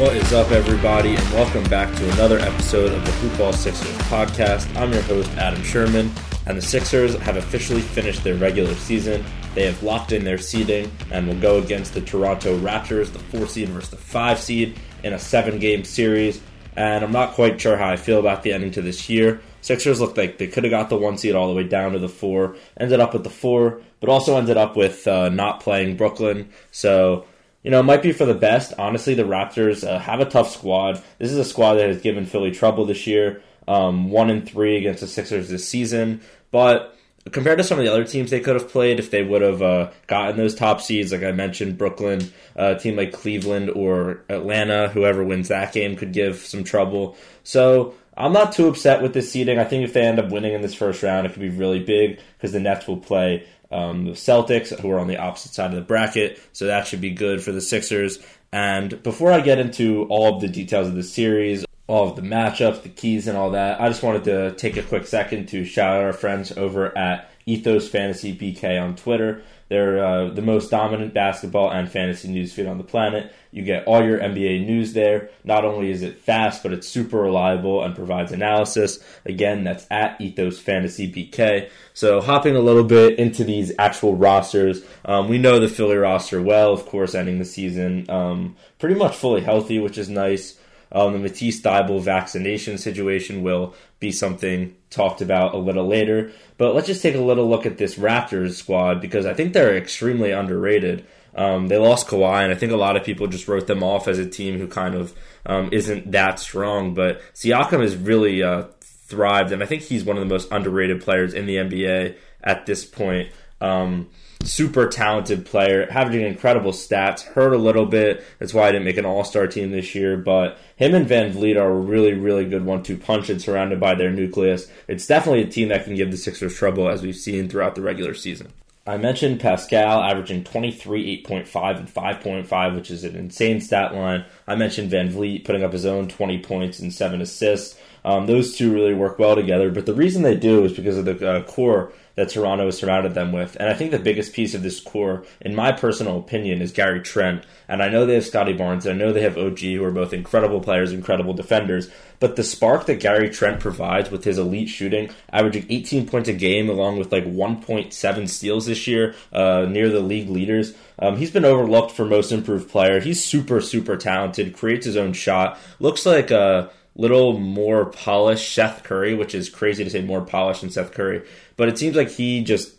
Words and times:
What 0.00 0.16
is 0.16 0.32
up, 0.32 0.50
everybody, 0.50 1.14
and 1.14 1.32
welcome 1.34 1.62
back 1.64 1.94
to 1.94 2.12
another 2.12 2.38
episode 2.38 2.90
of 2.90 3.04
the 3.04 3.10
Hoopball 3.10 3.52
Sixers 3.52 3.98
podcast. 4.08 4.74
I'm 4.74 4.94
your 4.94 5.02
host, 5.02 5.30
Adam 5.32 5.62
Sherman, 5.62 6.10
and 6.46 6.56
the 6.56 6.62
Sixers 6.62 7.16
have 7.16 7.36
officially 7.36 7.82
finished 7.82 8.24
their 8.24 8.36
regular 8.36 8.74
season. 8.76 9.22
They 9.54 9.66
have 9.66 9.82
locked 9.82 10.12
in 10.12 10.24
their 10.24 10.38
seeding 10.38 10.90
and 11.10 11.28
will 11.28 11.38
go 11.38 11.58
against 11.58 11.92
the 11.92 12.00
Toronto 12.00 12.58
Raptors, 12.60 13.12
the 13.12 13.18
four 13.18 13.46
seed 13.46 13.68
versus 13.68 13.90
the 13.90 13.98
five 13.98 14.38
seed, 14.38 14.78
in 15.02 15.12
a 15.12 15.18
seven 15.18 15.58
game 15.58 15.84
series. 15.84 16.40
And 16.76 17.04
I'm 17.04 17.12
not 17.12 17.34
quite 17.34 17.60
sure 17.60 17.76
how 17.76 17.90
I 17.90 17.96
feel 17.96 18.20
about 18.20 18.42
the 18.42 18.54
ending 18.54 18.70
to 18.70 18.80
this 18.80 19.10
year. 19.10 19.42
Sixers 19.60 20.00
looked 20.00 20.16
like 20.16 20.38
they 20.38 20.46
could 20.46 20.64
have 20.64 20.70
got 20.70 20.88
the 20.88 20.96
one 20.96 21.18
seed 21.18 21.34
all 21.34 21.48
the 21.48 21.54
way 21.54 21.64
down 21.64 21.92
to 21.92 21.98
the 21.98 22.08
four, 22.08 22.56
ended 22.78 23.00
up 23.00 23.12
with 23.12 23.24
the 23.24 23.28
four, 23.28 23.82
but 24.00 24.08
also 24.08 24.38
ended 24.38 24.56
up 24.56 24.78
with 24.78 25.06
uh, 25.06 25.28
not 25.28 25.60
playing 25.60 25.98
Brooklyn. 25.98 26.48
So 26.70 27.26
you 27.62 27.70
know, 27.70 27.80
it 27.80 27.84
might 27.84 28.02
be 28.02 28.12
for 28.12 28.24
the 28.24 28.34
best. 28.34 28.72
Honestly, 28.78 29.14
the 29.14 29.22
Raptors 29.24 29.86
uh, 29.86 29.98
have 29.98 30.20
a 30.20 30.24
tough 30.24 30.50
squad. 30.50 31.02
This 31.18 31.30
is 31.30 31.38
a 31.38 31.44
squad 31.44 31.74
that 31.74 31.88
has 31.88 32.00
given 32.00 32.26
Philly 32.26 32.50
trouble 32.50 32.86
this 32.86 33.06
year. 33.06 33.42
Um, 33.68 34.10
one 34.10 34.30
and 34.30 34.48
three 34.48 34.76
against 34.76 35.00
the 35.00 35.06
Sixers 35.06 35.48
this 35.48 35.68
season, 35.68 36.22
but 36.50 36.96
compared 37.30 37.58
to 37.58 37.64
some 37.64 37.78
of 37.78 37.84
the 37.84 37.92
other 37.92 38.04
teams 38.04 38.30
they 38.30 38.40
could 38.40 38.54
have 38.54 38.68
played, 38.68 38.98
if 38.98 39.10
they 39.10 39.22
would 39.22 39.42
have 39.42 39.62
uh, 39.62 39.90
gotten 40.06 40.36
those 40.36 40.54
top 40.54 40.80
seeds, 40.80 41.12
like 41.12 41.22
I 41.22 41.32
mentioned, 41.32 41.78
Brooklyn, 41.78 42.32
uh, 42.58 42.74
a 42.76 42.78
team 42.78 42.96
like 42.96 43.12
Cleveland 43.12 43.70
or 43.70 44.22
Atlanta, 44.28 44.88
whoever 44.88 45.22
wins 45.22 45.48
that 45.48 45.72
game 45.72 45.96
could 45.96 46.12
give 46.12 46.38
some 46.38 46.64
trouble. 46.64 47.16
So 47.44 47.94
I'm 48.16 48.32
not 48.32 48.52
too 48.52 48.68
upset 48.68 49.02
with 49.02 49.14
this 49.14 49.30
seeding. 49.30 49.58
I 49.58 49.64
think 49.64 49.84
if 49.84 49.92
they 49.92 50.02
end 50.02 50.18
up 50.18 50.30
winning 50.30 50.52
in 50.52 50.62
this 50.62 50.74
first 50.74 51.02
round, 51.02 51.26
it 51.26 51.32
could 51.32 51.42
be 51.42 51.48
really 51.48 51.82
big 51.82 52.20
because 52.36 52.52
the 52.52 52.60
Nets 52.60 52.86
will 52.86 52.98
play 52.98 53.46
um, 53.70 54.04
the 54.04 54.12
Celtics, 54.12 54.78
who 54.80 54.90
are 54.90 54.98
on 54.98 55.06
the 55.06 55.16
opposite 55.16 55.54
side 55.54 55.70
of 55.70 55.76
the 55.76 55.82
bracket. 55.82 56.40
So 56.52 56.66
that 56.66 56.86
should 56.86 57.00
be 57.00 57.10
good 57.10 57.42
for 57.42 57.52
the 57.52 57.60
Sixers. 57.60 58.18
And 58.52 59.02
before 59.02 59.32
I 59.32 59.40
get 59.40 59.58
into 59.58 60.04
all 60.10 60.34
of 60.34 60.40
the 60.40 60.48
details 60.48 60.88
of 60.88 60.94
the 60.94 61.02
series, 61.02 61.64
all 61.86 62.08
of 62.08 62.16
the 62.16 62.22
matchups, 62.22 62.82
the 62.82 62.88
keys, 62.88 63.26
and 63.26 63.36
all 63.36 63.50
that, 63.52 63.80
I 63.80 63.88
just 63.88 64.02
wanted 64.02 64.24
to 64.24 64.52
take 64.52 64.76
a 64.76 64.82
quick 64.82 65.06
second 65.06 65.46
to 65.48 65.64
shout 65.64 65.96
out 65.96 66.04
our 66.04 66.12
friends 66.12 66.52
over 66.56 66.96
at 66.96 67.30
Ethos 67.46 67.88
Fantasy 67.88 68.36
BK 68.36 68.80
on 68.80 68.96
Twitter. 68.96 69.42
They're 69.70 70.04
uh, 70.04 70.30
the 70.30 70.42
most 70.42 70.68
dominant 70.68 71.14
basketball 71.14 71.70
and 71.70 71.88
fantasy 71.88 72.26
news 72.26 72.52
feed 72.52 72.66
on 72.66 72.76
the 72.76 72.84
planet. 72.84 73.32
You 73.52 73.62
get 73.62 73.86
all 73.86 74.04
your 74.04 74.18
NBA 74.18 74.66
news 74.66 74.94
there. 74.94 75.30
Not 75.44 75.64
only 75.64 75.92
is 75.92 76.02
it 76.02 76.18
fast, 76.18 76.64
but 76.64 76.72
it's 76.72 76.88
super 76.88 77.18
reliable 77.18 77.84
and 77.84 77.94
provides 77.94 78.32
analysis. 78.32 78.98
Again, 79.24 79.62
that's 79.62 79.86
at 79.88 80.20
Ethos 80.20 80.58
Fantasy 80.58 81.10
BK. 81.10 81.70
So 81.94 82.20
hopping 82.20 82.56
a 82.56 82.60
little 82.60 82.82
bit 82.82 83.20
into 83.20 83.44
these 83.44 83.72
actual 83.78 84.16
rosters, 84.16 84.82
um, 85.04 85.28
we 85.28 85.38
know 85.38 85.60
the 85.60 85.68
Philly 85.68 85.96
roster 85.96 86.42
well, 86.42 86.72
of 86.72 86.84
course, 86.86 87.14
ending 87.14 87.38
the 87.38 87.44
season 87.44 88.10
um, 88.10 88.56
pretty 88.80 88.96
much 88.96 89.14
fully 89.14 89.40
healthy, 89.40 89.78
which 89.78 89.98
is 89.98 90.08
nice. 90.08 90.58
Um, 90.92 91.12
the 91.12 91.18
Matisse 91.18 91.60
Thybulle 91.60 92.02
vaccination 92.02 92.78
situation 92.78 93.42
will 93.42 93.74
be 94.00 94.10
something 94.10 94.74
talked 94.90 95.20
about 95.20 95.54
a 95.54 95.58
little 95.58 95.86
later. 95.86 96.32
But 96.58 96.74
let's 96.74 96.86
just 96.86 97.02
take 97.02 97.14
a 97.14 97.20
little 97.20 97.48
look 97.48 97.66
at 97.66 97.78
this 97.78 97.96
Raptors 97.96 98.54
squad 98.54 99.00
because 99.00 99.26
I 99.26 99.34
think 99.34 99.52
they're 99.52 99.76
extremely 99.76 100.32
underrated. 100.32 101.06
Um, 101.34 101.68
they 101.68 101.76
lost 101.76 102.08
Kawhi, 102.08 102.42
and 102.42 102.52
I 102.52 102.56
think 102.56 102.72
a 102.72 102.76
lot 102.76 102.96
of 102.96 103.04
people 103.04 103.28
just 103.28 103.46
wrote 103.46 103.66
them 103.66 103.82
off 103.82 104.08
as 104.08 104.18
a 104.18 104.28
team 104.28 104.58
who 104.58 104.66
kind 104.66 104.94
of 104.94 105.14
um, 105.46 105.68
isn't 105.72 106.10
that 106.10 106.40
strong. 106.40 106.94
But 106.94 107.20
Siakam 107.34 107.80
has 107.80 107.96
really 107.96 108.42
uh, 108.42 108.64
thrived, 108.80 109.52
and 109.52 109.62
I 109.62 109.66
think 109.66 109.82
he's 109.82 110.04
one 110.04 110.16
of 110.16 110.26
the 110.26 110.34
most 110.34 110.50
underrated 110.50 111.02
players 111.02 111.34
in 111.34 111.46
the 111.46 111.56
NBA 111.56 112.16
at 112.42 112.66
this 112.66 112.84
point. 112.84 113.30
Um, 113.60 114.08
super 114.42 114.88
talented 114.88 115.44
player, 115.44 115.86
having 115.90 116.20
incredible 116.22 116.72
stats. 116.72 117.22
Hurt 117.22 117.52
a 117.52 117.58
little 117.58 117.86
bit. 117.86 118.24
That's 118.38 118.54
why 118.54 118.68
I 118.68 118.72
didn't 118.72 118.86
make 118.86 118.96
an 118.96 119.04
All 119.04 119.24
Star 119.24 119.46
team 119.46 119.70
this 119.70 119.94
year. 119.94 120.16
But 120.16 120.58
him 120.76 120.94
and 120.94 121.06
VanVleet 121.06 121.56
are 121.56 121.70
a 121.70 121.80
really, 121.80 122.14
really 122.14 122.44
good 122.46 122.64
one-two 122.64 122.96
punch, 122.96 123.28
and 123.28 123.40
surrounded 123.40 123.80
by 123.80 123.94
their 123.94 124.10
nucleus, 124.10 124.66
it's 124.88 125.06
definitely 125.06 125.42
a 125.42 125.46
team 125.46 125.68
that 125.68 125.84
can 125.84 125.94
give 125.94 126.10
the 126.10 126.16
Sixers 126.16 126.54
trouble, 126.54 126.88
as 126.88 127.02
we've 127.02 127.16
seen 127.16 127.48
throughout 127.48 127.74
the 127.74 127.82
regular 127.82 128.14
season. 128.14 128.52
I 128.86 128.96
mentioned 128.96 129.40
Pascal 129.40 130.02
averaging 130.02 130.42
23, 130.42 131.22
8.5, 131.24 131.78
and 131.78 131.88
5.5, 131.88 132.74
which 132.74 132.90
is 132.90 133.04
an 133.04 133.14
insane 133.14 133.60
stat 133.60 133.94
line. 133.94 134.24
I 134.48 134.56
mentioned 134.56 134.90
VanVleet 134.90 135.44
putting 135.44 135.62
up 135.62 135.72
his 135.72 135.84
own 135.84 136.08
20 136.08 136.38
points 136.40 136.78
and 136.78 136.92
7 136.92 137.20
assists. 137.20 137.78
Um, 138.04 138.26
those 138.26 138.56
two 138.56 138.72
really 138.72 138.94
work 138.94 139.18
well 139.18 139.36
together, 139.36 139.70
but 139.70 139.84
the 139.84 139.94
reason 139.94 140.22
they 140.22 140.34
do 140.34 140.64
is 140.64 140.72
because 140.72 140.96
of 140.96 141.04
the 141.04 141.30
uh, 141.30 141.42
core 141.42 141.92
that 142.20 142.28
Toronto 142.28 142.66
has 142.66 142.76
surrounded 142.76 143.14
them 143.14 143.32
with. 143.32 143.56
And 143.58 143.70
I 143.70 143.72
think 143.72 143.92
the 143.92 143.98
biggest 143.98 144.34
piece 144.34 144.54
of 144.54 144.62
this 144.62 144.78
core, 144.78 145.24
in 145.40 145.54
my 145.54 145.72
personal 145.72 146.18
opinion, 146.18 146.60
is 146.60 146.70
Gary 146.70 147.00
Trent. 147.00 147.46
And 147.66 147.82
I 147.82 147.88
know 147.88 148.04
they 148.04 148.16
have 148.16 148.26
Scottie 148.26 148.52
Barnes, 148.52 148.84
and 148.84 148.94
I 148.94 149.04
know 149.04 149.10
they 149.10 149.22
have 149.22 149.38
OG, 149.38 149.60
who 149.60 149.82
are 149.84 149.90
both 149.90 150.12
incredible 150.12 150.60
players, 150.60 150.92
incredible 150.92 151.32
defenders. 151.32 151.90
But 152.18 152.36
the 152.36 152.44
spark 152.44 152.84
that 152.86 153.00
Gary 153.00 153.30
Trent 153.30 153.58
provides 153.58 154.10
with 154.10 154.24
his 154.24 154.36
elite 154.36 154.68
shooting, 154.68 155.08
averaging 155.32 155.64
18 155.70 156.06
points 156.06 156.28
a 156.28 156.34
game, 156.34 156.68
along 156.68 156.98
with 156.98 157.10
like 157.10 157.24
1.7 157.24 158.28
steals 158.28 158.66
this 158.66 158.86
year, 158.86 159.14
uh, 159.32 159.64
near 159.66 159.88
the 159.88 160.00
league 160.00 160.28
leaders. 160.28 160.74
Um, 160.98 161.16
he's 161.16 161.30
been 161.30 161.46
overlooked 161.46 161.92
for 161.92 162.04
most 162.04 162.32
improved 162.32 162.68
player. 162.68 163.00
He's 163.00 163.24
super, 163.24 163.62
super 163.62 163.96
talented, 163.96 164.54
creates 164.54 164.84
his 164.84 164.98
own 164.98 165.14
shot, 165.14 165.58
looks 165.78 166.04
like 166.04 166.30
a 166.30 166.70
little 166.94 167.38
more 167.38 167.86
polished 167.86 168.54
Seth 168.54 168.82
Curry, 168.82 169.14
which 169.14 169.34
is 169.34 169.48
crazy 169.48 169.84
to 169.84 169.90
say 169.90 170.02
more 170.02 170.22
polished 170.22 170.62
than 170.62 170.70
Seth 170.70 170.92
Curry, 170.92 171.22
but 171.56 171.68
it 171.68 171.78
seems 171.78 171.96
like 171.96 172.10
he 172.10 172.42
just 172.42 172.74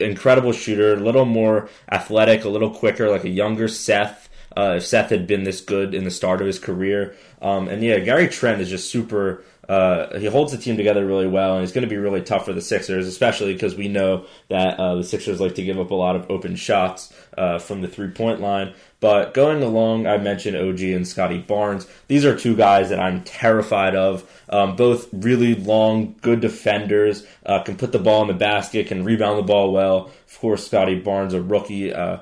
incredible 0.00 0.52
shooter, 0.52 0.94
a 0.94 1.00
little 1.00 1.24
more 1.24 1.68
athletic, 1.90 2.44
a 2.44 2.48
little 2.48 2.70
quicker, 2.70 3.10
like 3.10 3.24
a 3.24 3.28
younger 3.28 3.68
Seth. 3.68 4.28
Uh, 4.56 4.74
if 4.76 4.86
Seth 4.86 5.08
had 5.10 5.26
been 5.26 5.44
this 5.44 5.60
good 5.60 5.94
in 5.94 6.04
the 6.04 6.10
start 6.10 6.40
of 6.40 6.46
his 6.46 6.58
career, 6.58 7.16
um, 7.40 7.68
and 7.68 7.82
yeah, 7.82 7.98
Gary 8.00 8.28
Trent 8.28 8.60
is 8.60 8.68
just 8.68 8.90
super 8.90 9.44
uh, 9.72 10.18
he 10.18 10.26
holds 10.26 10.52
the 10.52 10.58
team 10.58 10.76
together 10.76 11.06
really 11.06 11.26
well, 11.26 11.54
and 11.54 11.62
he's 11.62 11.72
going 11.72 11.80
to 11.80 11.88
be 11.88 11.96
really 11.96 12.20
tough 12.20 12.44
for 12.44 12.52
the 12.52 12.60
Sixers, 12.60 13.06
especially 13.06 13.54
because 13.54 13.74
we 13.74 13.88
know 13.88 14.26
that 14.50 14.78
uh, 14.78 14.96
the 14.96 15.02
Sixers 15.02 15.40
like 15.40 15.54
to 15.54 15.62
give 15.62 15.80
up 15.80 15.90
a 15.90 15.94
lot 15.94 16.14
of 16.14 16.30
open 16.30 16.56
shots 16.56 17.10
uh, 17.38 17.58
from 17.58 17.80
the 17.80 17.88
three 17.88 18.10
point 18.10 18.42
line. 18.42 18.74
But 19.00 19.32
going 19.32 19.62
along, 19.62 20.06
I 20.06 20.18
mentioned 20.18 20.58
OG 20.58 20.80
and 20.80 21.08
Scottie 21.08 21.38
Barnes. 21.38 21.86
These 22.06 22.26
are 22.26 22.38
two 22.38 22.54
guys 22.54 22.90
that 22.90 23.00
I'm 23.00 23.24
terrified 23.24 23.96
of. 23.96 24.30
Um, 24.50 24.76
both 24.76 25.08
really 25.10 25.54
long, 25.54 26.16
good 26.20 26.40
defenders, 26.40 27.26
uh, 27.46 27.62
can 27.62 27.78
put 27.78 27.92
the 27.92 27.98
ball 27.98 28.20
in 28.20 28.28
the 28.28 28.34
basket, 28.34 28.88
can 28.88 29.04
rebound 29.04 29.38
the 29.38 29.42
ball 29.42 29.72
well. 29.72 30.10
Of 30.28 30.38
course, 30.38 30.66
Scottie 30.66 31.00
Barnes, 31.00 31.32
a 31.32 31.40
rookie, 31.40 31.94
uh, 31.94 32.18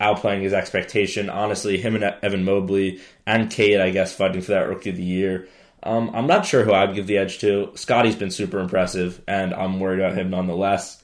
outplaying 0.00 0.42
his 0.42 0.52
expectation. 0.52 1.28
Honestly, 1.28 1.76
him 1.76 1.96
and 1.96 2.04
Evan 2.22 2.44
Mobley 2.44 3.00
and 3.26 3.50
Cade, 3.50 3.80
I 3.80 3.90
guess, 3.90 4.14
fighting 4.14 4.42
for 4.42 4.52
that 4.52 4.68
rookie 4.68 4.90
of 4.90 4.96
the 4.96 5.02
year. 5.02 5.48
Um, 5.84 6.10
I'm 6.14 6.26
not 6.26 6.46
sure 6.46 6.64
who 6.64 6.72
I'd 6.72 6.94
give 6.94 7.06
the 7.06 7.18
edge 7.18 7.38
to. 7.40 7.70
Scottie's 7.74 8.16
been 8.16 8.30
super 8.30 8.58
impressive, 8.58 9.20
and 9.28 9.52
I'm 9.52 9.78
worried 9.80 10.00
about 10.00 10.16
him 10.16 10.30
nonetheless, 10.30 11.02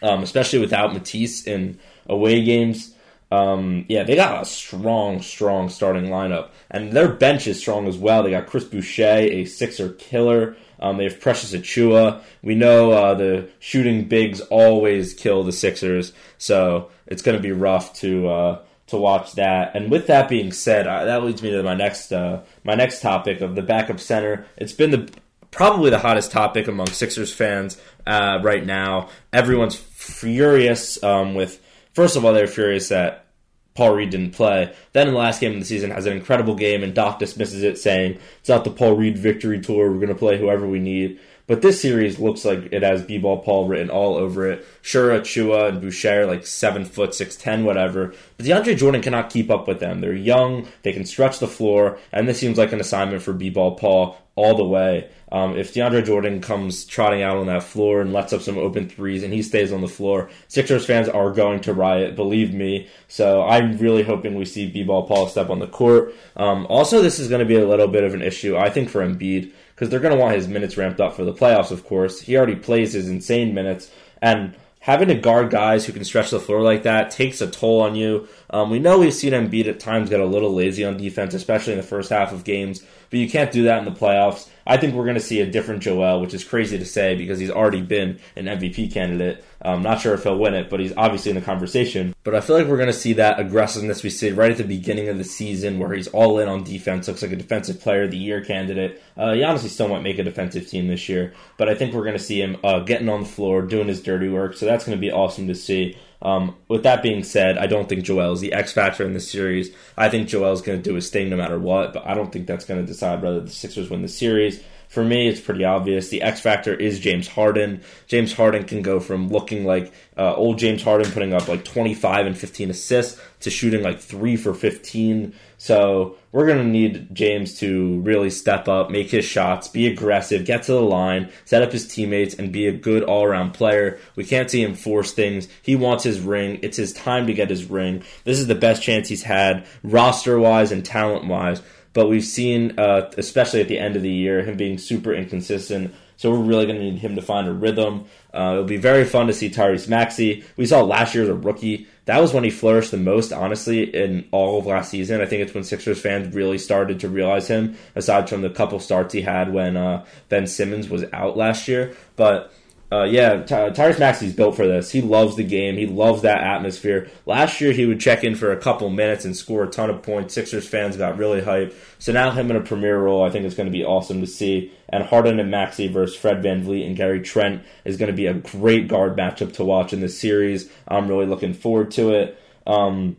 um, 0.00 0.22
especially 0.22 0.60
without 0.60 0.94
Matisse 0.94 1.46
in 1.46 1.78
away 2.06 2.42
games. 2.42 2.94
Um, 3.30 3.84
yeah, 3.88 4.02
they 4.02 4.16
got 4.16 4.42
a 4.42 4.44
strong, 4.46 5.20
strong 5.22 5.68
starting 5.68 6.06
lineup, 6.06 6.50
and 6.70 6.92
their 6.92 7.08
bench 7.08 7.46
is 7.46 7.58
strong 7.58 7.86
as 7.86 7.96
well. 7.96 8.22
They 8.22 8.30
got 8.30 8.46
Chris 8.46 8.64
Boucher, 8.64 9.28
a 9.30 9.44
Sixer 9.44 9.90
killer. 9.90 10.56
Um, 10.80 10.96
they 10.96 11.04
have 11.04 11.20
Precious 11.20 11.52
Achiuwa. 11.52 12.22
We 12.42 12.54
know 12.54 12.92
uh, 12.92 13.14
the 13.14 13.48
shooting 13.58 14.08
bigs 14.08 14.40
always 14.40 15.14
kill 15.14 15.44
the 15.44 15.52
Sixers, 15.52 16.12
so 16.38 16.90
it's 17.06 17.22
going 17.22 17.36
to 17.36 17.42
be 17.42 17.52
rough 17.52 17.94
to 18.00 18.28
uh, 18.28 18.62
to 18.88 18.96
watch 18.96 19.32
that. 19.32 19.74
And 19.74 19.90
with 19.90 20.06
that 20.08 20.28
being 20.28 20.52
said, 20.52 20.86
uh, 20.86 21.04
that 21.04 21.22
leads 21.24 21.42
me 21.42 21.50
to 21.50 21.62
my 21.62 21.74
next 21.74 22.12
uh, 22.12 22.42
my 22.64 22.74
next 22.74 23.00
topic 23.00 23.40
of 23.40 23.54
the 23.54 23.62
backup 23.62 24.00
center. 24.00 24.46
It's 24.56 24.72
been 24.72 24.90
the 24.90 25.10
probably 25.50 25.90
the 25.90 25.98
hottest 25.98 26.32
topic 26.32 26.68
among 26.68 26.88
Sixers 26.88 27.32
fans 27.32 27.80
uh, 28.06 28.40
right 28.42 28.64
now. 28.64 29.08
Everyone's 29.32 29.76
furious 29.76 31.02
um, 31.02 31.34
with. 31.34 31.60
First 31.94 32.16
of 32.16 32.24
all, 32.24 32.32
they're 32.32 32.46
furious 32.46 32.88
that 32.88 33.26
Paul 33.74 33.94
Reed 33.94 34.10
didn't 34.10 34.32
play. 34.32 34.74
Then 34.92 35.08
in 35.08 35.14
the 35.14 35.20
last 35.20 35.40
game 35.40 35.52
of 35.52 35.58
the 35.58 35.64
season, 35.64 35.90
has 35.90 36.06
an 36.06 36.16
incredible 36.16 36.54
game, 36.54 36.82
and 36.82 36.94
Doc 36.94 37.18
dismisses 37.18 37.62
it, 37.62 37.78
saying 37.78 38.18
it's 38.40 38.48
not 38.48 38.64
the 38.64 38.70
Paul 38.70 38.96
Reed 38.96 39.18
victory 39.18 39.60
tour. 39.60 39.90
We're 39.90 39.96
going 39.96 40.08
to 40.08 40.14
play 40.14 40.38
whoever 40.38 40.66
we 40.66 40.78
need. 40.78 41.20
But 41.46 41.60
this 41.60 41.80
series 41.80 42.18
looks 42.18 42.44
like 42.44 42.72
it 42.72 42.82
has 42.82 43.02
B-ball 43.02 43.42
Paul 43.42 43.66
written 43.66 43.90
all 43.90 44.16
over 44.16 44.50
it. 44.50 44.66
Sure, 44.80 45.10
Achiuwa 45.10 45.68
and 45.68 45.80
Boucher 45.80 46.24
like 46.26 46.46
seven 46.46 46.84
foot, 46.84 47.14
six 47.14 47.36
ten, 47.36 47.64
whatever. 47.64 48.14
But 48.36 48.46
DeAndre 48.46 48.76
Jordan 48.76 49.02
cannot 49.02 49.30
keep 49.30 49.50
up 49.50 49.66
with 49.66 49.80
them. 49.80 50.00
They're 50.00 50.14
young, 50.14 50.68
they 50.82 50.92
can 50.92 51.04
stretch 51.04 51.40
the 51.40 51.48
floor, 51.48 51.98
and 52.12 52.28
this 52.28 52.38
seems 52.38 52.58
like 52.58 52.72
an 52.72 52.80
assignment 52.80 53.22
for 53.22 53.32
B-ball 53.32 53.76
Paul 53.76 54.16
all 54.34 54.56
the 54.56 54.64
way. 54.64 55.10
Um, 55.30 55.56
if 55.56 55.74
DeAndre 55.74 56.04
Jordan 56.04 56.40
comes 56.40 56.84
trotting 56.84 57.22
out 57.22 57.36
on 57.36 57.46
that 57.46 57.62
floor 57.62 58.00
and 58.00 58.12
lets 58.12 58.32
up 58.32 58.42
some 58.42 58.58
open 58.58 58.88
threes 58.88 59.22
and 59.22 59.32
he 59.32 59.42
stays 59.42 59.72
on 59.72 59.80
the 59.80 59.88
floor, 59.88 60.30
Sixers 60.48 60.86
fans 60.86 61.08
are 61.08 61.30
going 61.30 61.60
to 61.62 61.74
riot, 61.74 62.16
believe 62.16 62.54
me. 62.54 62.88
So 63.08 63.42
I'm 63.42 63.78
really 63.78 64.02
hoping 64.02 64.34
we 64.34 64.44
see 64.44 64.70
B-ball 64.70 65.06
Paul 65.06 65.26
step 65.26 65.50
on 65.50 65.58
the 65.58 65.66
court. 65.66 66.14
Um, 66.36 66.66
also, 66.68 67.02
this 67.02 67.18
is 67.18 67.28
going 67.28 67.40
to 67.40 67.46
be 67.46 67.56
a 67.56 67.66
little 67.66 67.88
bit 67.88 68.04
of 68.04 68.14
an 68.14 68.22
issue, 68.22 68.56
I 68.56 68.70
think, 68.70 68.88
for 68.88 69.04
Embiid 69.04 69.52
because 69.82 69.90
they're 69.90 69.98
going 69.98 70.14
to 70.14 70.20
want 70.20 70.36
his 70.36 70.46
minutes 70.46 70.76
ramped 70.76 71.00
up 71.00 71.12
for 71.12 71.24
the 71.24 71.32
playoffs, 71.32 71.72
of 71.72 71.84
course. 71.84 72.20
He 72.20 72.36
already 72.36 72.54
plays 72.54 72.92
his 72.92 73.08
insane 73.08 73.52
minutes, 73.52 73.90
and 74.20 74.54
having 74.78 75.08
to 75.08 75.16
guard 75.16 75.50
guys 75.50 75.84
who 75.84 75.92
can 75.92 76.04
stretch 76.04 76.30
the 76.30 76.38
floor 76.38 76.62
like 76.62 76.84
that 76.84 77.10
takes 77.10 77.40
a 77.40 77.50
toll 77.50 77.80
on 77.80 77.96
you. 77.96 78.28
Um, 78.50 78.70
we 78.70 78.78
know 78.78 79.00
we've 79.00 79.12
seen 79.12 79.32
Embiid 79.32 79.66
at 79.66 79.80
times 79.80 80.08
get 80.08 80.20
a 80.20 80.24
little 80.24 80.54
lazy 80.54 80.84
on 80.84 80.98
defense, 80.98 81.34
especially 81.34 81.72
in 81.72 81.80
the 81.80 81.84
first 81.84 82.10
half 82.10 82.32
of 82.32 82.44
games, 82.44 82.84
but 83.12 83.18
you 83.18 83.28
can't 83.28 83.52
do 83.52 83.64
that 83.64 83.78
in 83.78 83.84
the 83.84 83.90
playoffs. 83.90 84.48
I 84.66 84.78
think 84.78 84.94
we're 84.94 85.04
going 85.04 85.16
to 85.16 85.20
see 85.20 85.40
a 85.42 85.46
different 85.46 85.82
Joel, 85.82 86.22
which 86.22 86.32
is 86.32 86.44
crazy 86.44 86.78
to 86.78 86.86
say 86.86 87.14
because 87.14 87.38
he's 87.38 87.50
already 87.50 87.82
been 87.82 88.18
an 88.36 88.46
MVP 88.46 88.90
candidate. 88.90 89.44
I'm 89.60 89.82
not 89.82 90.00
sure 90.00 90.14
if 90.14 90.22
he'll 90.22 90.38
win 90.38 90.54
it, 90.54 90.70
but 90.70 90.80
he's 90.80 90.94
obviously 90.96 91.30
in 91.30 91.34
the 91.34 91.42
conversation. 91.42 92.14
But 92.24 92.34
I 92.34 92.40
feel 92.40 92.56
like 92.56 92.68
we're 92.68 92.78
going 92.78 92.86
to 92.86 92.94
see 92.94 93.12
that 93.14 93.38
aggressiveness 93.38 94.02
we 94.02 94.08
see 94.08 94.30
right 94.30 94.50
at 94.50 94.56
the 94.56 94.64
beginning 94.64 95.10
of 95.10 95.18
the 95.18 95.24
season 95.24 95.78
where 95.78 95.92
he's 95.92 96.08
all 96.08 96.38
in 96.38 96.48
on 96.48 96.64
defense, 96.64 97.06
looks 97.06 97.20
like 97.20 97.32
a 97.32 97.36
defensive 97.36 97.82
player 97.82 98.04
of 98.04 98.12
the 98.12 98.16
year 98.16 98.42
candidate. 98.42 99.02
Uh, 99.14 99.34
he 99.34 99.42
honestly 99.42 99.68
still 99.68 99.88
might 99.88 100.02
make 100.02 100.18
a 100.18 100.24
defensive 100.24 100.66
team 100.66 100.88
this 100.88 101.06
year, 101.06 101.34
but 101.58 101.68
I 101.68 101.74
think 101.74 101.92
we're 101.92 102.04
going 102.04 102.16
to 102.16 102.24
see 102.24 102.40
him 102.40 102.56
uh, 102.64 102.80
getting 102.80 103.10
on 103.10 103.24
the 103.24 103.28
floor, 103.28 103.60
doing 103.60 103.88
his 103.88 104.00
dirty 104.00 104.30
work, 104.30 104.54
so 104.54 104.64
that's 104.64 104.86
going 104.86 104.96
to 104.96 105.00
be 105.00 105.12
awesome 105.12 105.48
to 105.48 105.54
see. 105.54 105.98
Um, 106.22 106.54
with 106.68 106.84
that 106.84 107.02
being 107.02 107.24
said, 107.24 107.58
I 107.58 107.66
don't 107.66 107.88
think 107.88 108.04
Joel 108.04 108.32
is 108.32 108.40
the 108.40 108.52
X 108.52 108.72
factor 108.72 109.04
in 109.04 109.12
this 109.12 109.30
series. 109.30 109.74
I 109.96 110.08
think 110.08 110.28
Joel 110.28 110.52
is 110.52 110.62
going 110.62 110.80
to 110.80 110.90
do 110.90 110.94
his 110.94 111.10
thing 111.10 111.28
no 111.28 111.36
matter 111.36 111.58
what, 111.58 111.92
but 111.92 112.06
I 112.06 112.14
don't 112.14 112.32
think 112.32 112.46
that's 112.46 112.64
going 112.64 112.80
to 112.80 112.86
decide 112.86 113.22
whether 113.22 113.40
the 113.40 113.50
Sixers 113.50 113.90
win 113.90 114.02
the 114.02 114.08
series. 114.08 114.62
For 114.92 115.02
me, 115.02 115.26
it's 115.26 115.40
pretty 115.40 115.64
obvious. 115.64 116.10
The 116.10 116.20
X 116.20 116.40
factor 116.40 116.74
is 116.74 117.00
James 117.00 117.26
Harden. 117.26 117.80
James 118.08 118.34
Harden 118.34 118.64
can 118.64 118.82
go 118.82 119.00
from 119.00 119.30
looking 119.30 119.64
like 119.64 119.90
uh, 120.18 120.34
old 120.34 120.58
James 120.58 120.82
Harden 120.82 121.10
putting 121.10 121.32
up 121.32 121.48
like 121.48 121.64
25 121.64 122.26
and 122.26 122.36
15 122.36 122.68
assists 122.68 123.18
to 123.40 123.48
shooting 123.48 123.82
like 123.82 124.00
3 124.00 124.36
for 124.36 124.52
15. 124.52 125.32
So 125.56 126.16
we're 126.30 126.44
going 126.44 126.58
to 126.58 126.64
need 126.64 127.14
James 127.14 127.58
to 127.60 128.00
really 128.00 128.28
step 128.28 128.68
up, 128.68 128.90
make 128.90 129.08
his 129.08 129.24
shots, 129.24 129.66
be 129.66 129.86
aggressive, 129.86 130.44
get 130.44 130.64
to 130.64 130.72
the 130.72 130.82
line, 130.82 131.32
set 131.46 131.62
up 131.62 131.72
his 131.72 131.88
teammates, 131.88 132.34
and 132.34 132.52
be 132.52 132.66
a 132.66 132.72
good 132.72 133.02
all 133.02 133.24
around 133.24 133.52
player. 133.52 133.98
We 134.14 134.24
can't 134.24 134.50
see 134.50 134.62
him 134.62 134.74
force 134.74 135.12
things. 135.12 135.48
He 135.62 135.74
wants 135.74 136.04
his 136.04 136.20
ring. 136.20 136.58
It's 136.62 136.76
his 136.76 136.92
time 136.92 137.26
to 137.28 137.32
get 137.32 137.48
his 137.48 137.64
ring. 137.64 138.02
This 138.24 138.38
is 138.38 138.46
the 138.46 138.54
best 138.54 138.82
chance 138.82 139.08
he's 139.08 139.22
had, 139.22 139.64
roster 139.82 140.38
wise 140.38 140.70
and 140.70 140.84
talent 140.84 141.28
wise. 141.28 141.62
But 141.92 142.08
we've 142.08 142.24
seen, 142.24 142.78
uh, 142.78 143.10
especially 143.18 143.60
at 143.60 143.68
the 143.68 143.78
end 143.78 143.96
of 143.96 144.02
the 144.02 144.12
year, 144.12 144.42
him 144.42 144.56
being 144.56 144.78
super 144.78 145.12
inconsistent. 145.12 145.94
So 146.16 146.30
we're 146.30 146.38
really 146.38 146.66
going 146.66 146.78
to 146.78 146.84
need 146.84 147.00
him 147.00 147.16
to 147.16 147.22
find 147.22 147.48
a 147.48 147.52
rhythm. 147.52 148.04
Uh, 148.32 148.52
it'll 148.52 148.64
be 148.64 148.76
very 148.76 149.04
fun 149.04 149.26
to 149.26 149.32
see 149.32 149.50
Tyrese 149.50 149.88
Maxey. 149.88 150.44
We 150.56 150.66
saw 150.66 150.82
last 150.82 151.14
year 151.14 151.24
as 151.24 151.28
a 151.28 151.34
rookie. 151.34 151.88
That 152.04 152.20
was 152.20 152.32
when 152.32 152.44
he 152.44 152.50
flourished 152.50 152.92
the 152.92 152.96
most, 152.96 153.32
honestly, 153.32 153.82
in 153.82 154.28
all 154.30 154.58
of 154.58 154.66
last 154.66 154.90
season. 154.90 155.20
I 155.20 155.26
think 155.26 155.42
it's 155.42 155.54
when 155.54 155.64
Sixers 155.64 156.00
fans 156.00 156.34
really 156.34 156.58
started 156.58 157.00
to 157.00 157.08
realize 157.08 157.48
him, 157.48 157.76
aside 157.94 158.28
from 158.28 158.42
the 158.42 158.50
couple 158.50 158.78
starts 158.78 159.12
he 159.14 159.22
had 159.22 159.52
when 159.52 159.76
uh, 159.76 160.04
Ben 160.28 160.46
Simmons 160.46 160.88
was 160.88 161.04
out 161.12 161.36
last 161.36 161.68
year. 161.68 161.94
But 162.16 162.52
uh, 162.92 163.04
yeah, 163.04 163.42
Ty- 163.42 163.70
Tyrese 163.70 163.98
Maxey's 163.98 164.34
built 164.34 164.54
for 164.54 164.66
this. 164.66 164.90
He 164.90 165.00
loves 165.00 165.36
the 165.36 165.44
game. 165.44 165.76
He 165.76 165.86
loves 165.86 166.22
that 166.22 166.42
atmosphere. 166.42 167.10
Last 167.24 167.58
year, 167.58 167.72
he 167.72 167.86
would 167.86 168.00
check 168.00 168.22
in 168.22 168.34
for 168.34 168.52
a 168.52 168.58
couple 168.58 168.90
minutes 168.90 169.24
and 169.24 169.34
score 169.34 169.64
a 169.64 169.70
ton 169.70 169.88
of 169.88 170.02
points. 170.02 170.34
Sixers 170.34 170.68
fans 170.68 170.98
got 170.98 171.16
really 171.16 171.40
hyped. 171.40 171.74
So 171.98 172.12
now 172.12 172.32
him 172.32 172.50
in 172.50 172.56
a 172.56 172.60
premier 172.60 172.98
role, 172.98 173.24
I 173.24 173.30
think 173.30 173.46
it's 173.46 173.54
going 173.54 173.68
to 173.68 173.72
be 173.72 173.82
awesome 173.82 174.20
to 174.20 174.26
see. 174.26 174.72
And 174.90 175.04
Harden 175.04 175.40
and 175.40 175.50
Maxey 175.50 175.88
versus 175.88 176.14
Fred 176.14 176.42
Van 176.42 176.62
VanVleet 176.62 176.86
and 176.86 176.94
Gary 176.94 177.22
Trent 177.22 177.62
is 177.86 177.96
going 177.96 178.10
to 178.10 178.16
be 178.16 178.26
a 178.26 178.34
great 178.34 178.88
guard 178.88 179.16
matchup 179.16 179.54
to 179.54 179.64
watch 179.64 179.94
in 179.94 180.00
this 180.00 180.20
series. 180.20 180.70
I'm 180.86 181.08
really 181.08 181.26
looking 181.26 181.54
forward 181.54 181.92
to 181.92 182.10
it. 182.10 182.38
Um, 182.66 183.16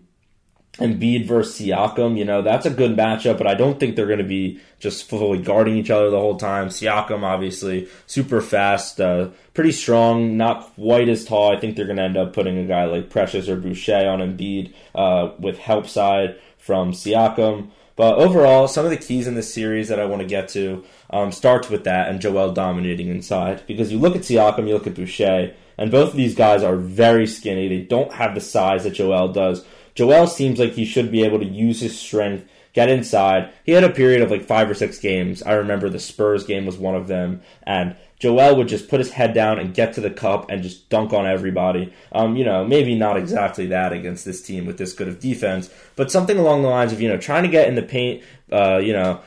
Embiid 0.80 1.28
versus 1.28 1.68
Siakam, 1.68 2.18
you 2.18 2.26
know, 2.26 2.42
that's 2.42 2.66
a 2.66 2.72
good 2.72 2.98
matchup, 2.98 3.38
but 3.38 3.46
I 3.46 3.54
don't 3.54 3.80
think 3.80 3.96
they're 3.96 4.08
going 4.08 4.18
to 4.18 4.24
be 4.24 4.60
just 4.80 5.08
fully 5.08 5.40
guarding 5.40 5.78
each 5.78 5.92
other 5.92 6.10
the 6.10 6.20
whole 6.20 6.38
time. 6.38 6.70
Siakam, 6.70 7.22
obviously, 7.22 7.88
super 8.08 8.42
fast, 8.42 9.00
uh, 9.00 9.30
pretty 9.54 9.72
strong, 9.72 10.36
not 10.36 10.74
quite 10.74 11.10
as 11.10 11.26
tall. 11.26 11.56
I 11.56 11.60
think 11.60 11.76
they're 11.76 11.86
going 11.86 11.98
to 11.98 12.04
end 12.04 12.18
up 12.18 12.34
putting 12.34 12.58
a 12.58 12.66
guy 12.66 12.86
like 12.86 13.12
Precious 13.12 13.48
or 13.48 13.56
Boucher 13.56 14.10
on 14.10 14.20
Embiid 14.20 14.74
uh, 14.96 15.34
with 15.38 15.60
help 15.60 15.88
side 15.88 16.40
from 16.58 16.92
Siakam. 16.92 17.70
But 17.96 18.16
overall, 18.16 18.68
some 18.68 18.86
of 18.86 18.92
the 18.92 18.98
keys 18.98 19.28
in 19.28 19.36
this 19.36 19.54
series 19.54 19.90
that 19.90 20.00
I 20.00 20.06
want 20.06 20.24
to 20.24 20.28
get 20.28 20.50
to 20.50 20.84
um, 21.12 21.32
starts 21.32 21.70
with 21.70 21.84
that 21.84 22.10
and 22.10 22.20
Joel 22.20 22.52
dominating 22.52 23.10
inside. 23.10 23.62
Because 23.68 23.92
you 23.92 24.00
look 24.00 24.16
at 24.16 24.24
Siakam, 24.24 24.68
you 24.68 24.74
look 24.74 24.88
at 24.88 24.96
Boucher, 24.96 25.54
and 25.78 25.92
both 25.92 26.10
of 26.10 26.16
these 26.16 26.34
guys 26.34 26.64
are 26.64 26.76
very 26.76 27.28
skinny. 27.28 27.68
They 27.68 27.82
don't 27.82 28.14
have 28.14 28.34
the 28.34 28.42
size 28.42 28.86
that 28.86 28.96
Joel 28.96 29.32
does. 29.32 29.64
Joel 29.96 30.28
seems 30.28 30.60
like 30.60 30.74
he 30.74 30.86
should 30.86 31.12
be 31.12 31.24
able 31.24 31.40
to 31.40 31.46
use 31.46 31.82
his 31.82 31.98
strength, 31.98 32.48
get 32.74 32.90
inside. 32.90 33.52
He 33.64 33.74
had 33.74 33.84
a 33.84 33.90
period 33.90 34.22
of 34.22 34.32
like 34.32 34.44
five 34.44 34.70
or 34.70 34.74
six 34.74 34.98
games. 34.98 35.44
I 35.44 35.54
remember 35.54 35.90
the 35.90 36.00
Spurs 36.00 36.44
game 36.44 36.66
was 36.66 36.78
one 36.78 36.96
of 36.96 37.08
them, 37.08 37.42
and 37.64 37.96
Joel 38.20 38.56
would 38.56 38.68
just 38.68 38.90
put 38.90 39.00
his 39.00 39.12
head 39.12 39.34
down 39.34 39.60
and 39.60 39.74
get 39.74 39.94
to 39.94 40.02
the 40.02 40.10
cup 40.10 40.50
and 40.50 40.64
just 40.64 40.90
dunk 40.90 41.14
on 41.14 41.28
everybody. 41.28 41.94
Um, 42.12 42.36
you 42.36 42.46
know, 42.46 42.66
maybe 42.66 42.96
not 42.96 43.18
exactly 43.18 43.68
that 43.68 43.94
against 43.94 44.26
this 44.26 44.42
team 44.42 44.66
with 44.66 44.78
this 44.78 44.94
good 44.94 45.08
of 45.08 45.20
defense, 45.20 45.70
but 45.96 46.12
something 46.12 46.38
along 46.38 46.62
the 46.62 46.70
lines 46.70 46.92
of 46.92 47.02
you 47.02 47.10
know 47.10 47.18
trying 47.18 47.44
to 47.44 47.50
get 47.50 47.68
in 47.68 47.76
the 47.76 47.84
paint. 47.84 48.24
Uh, 48.52 48.78
you 48.78 48.94
know, 48.94 49.22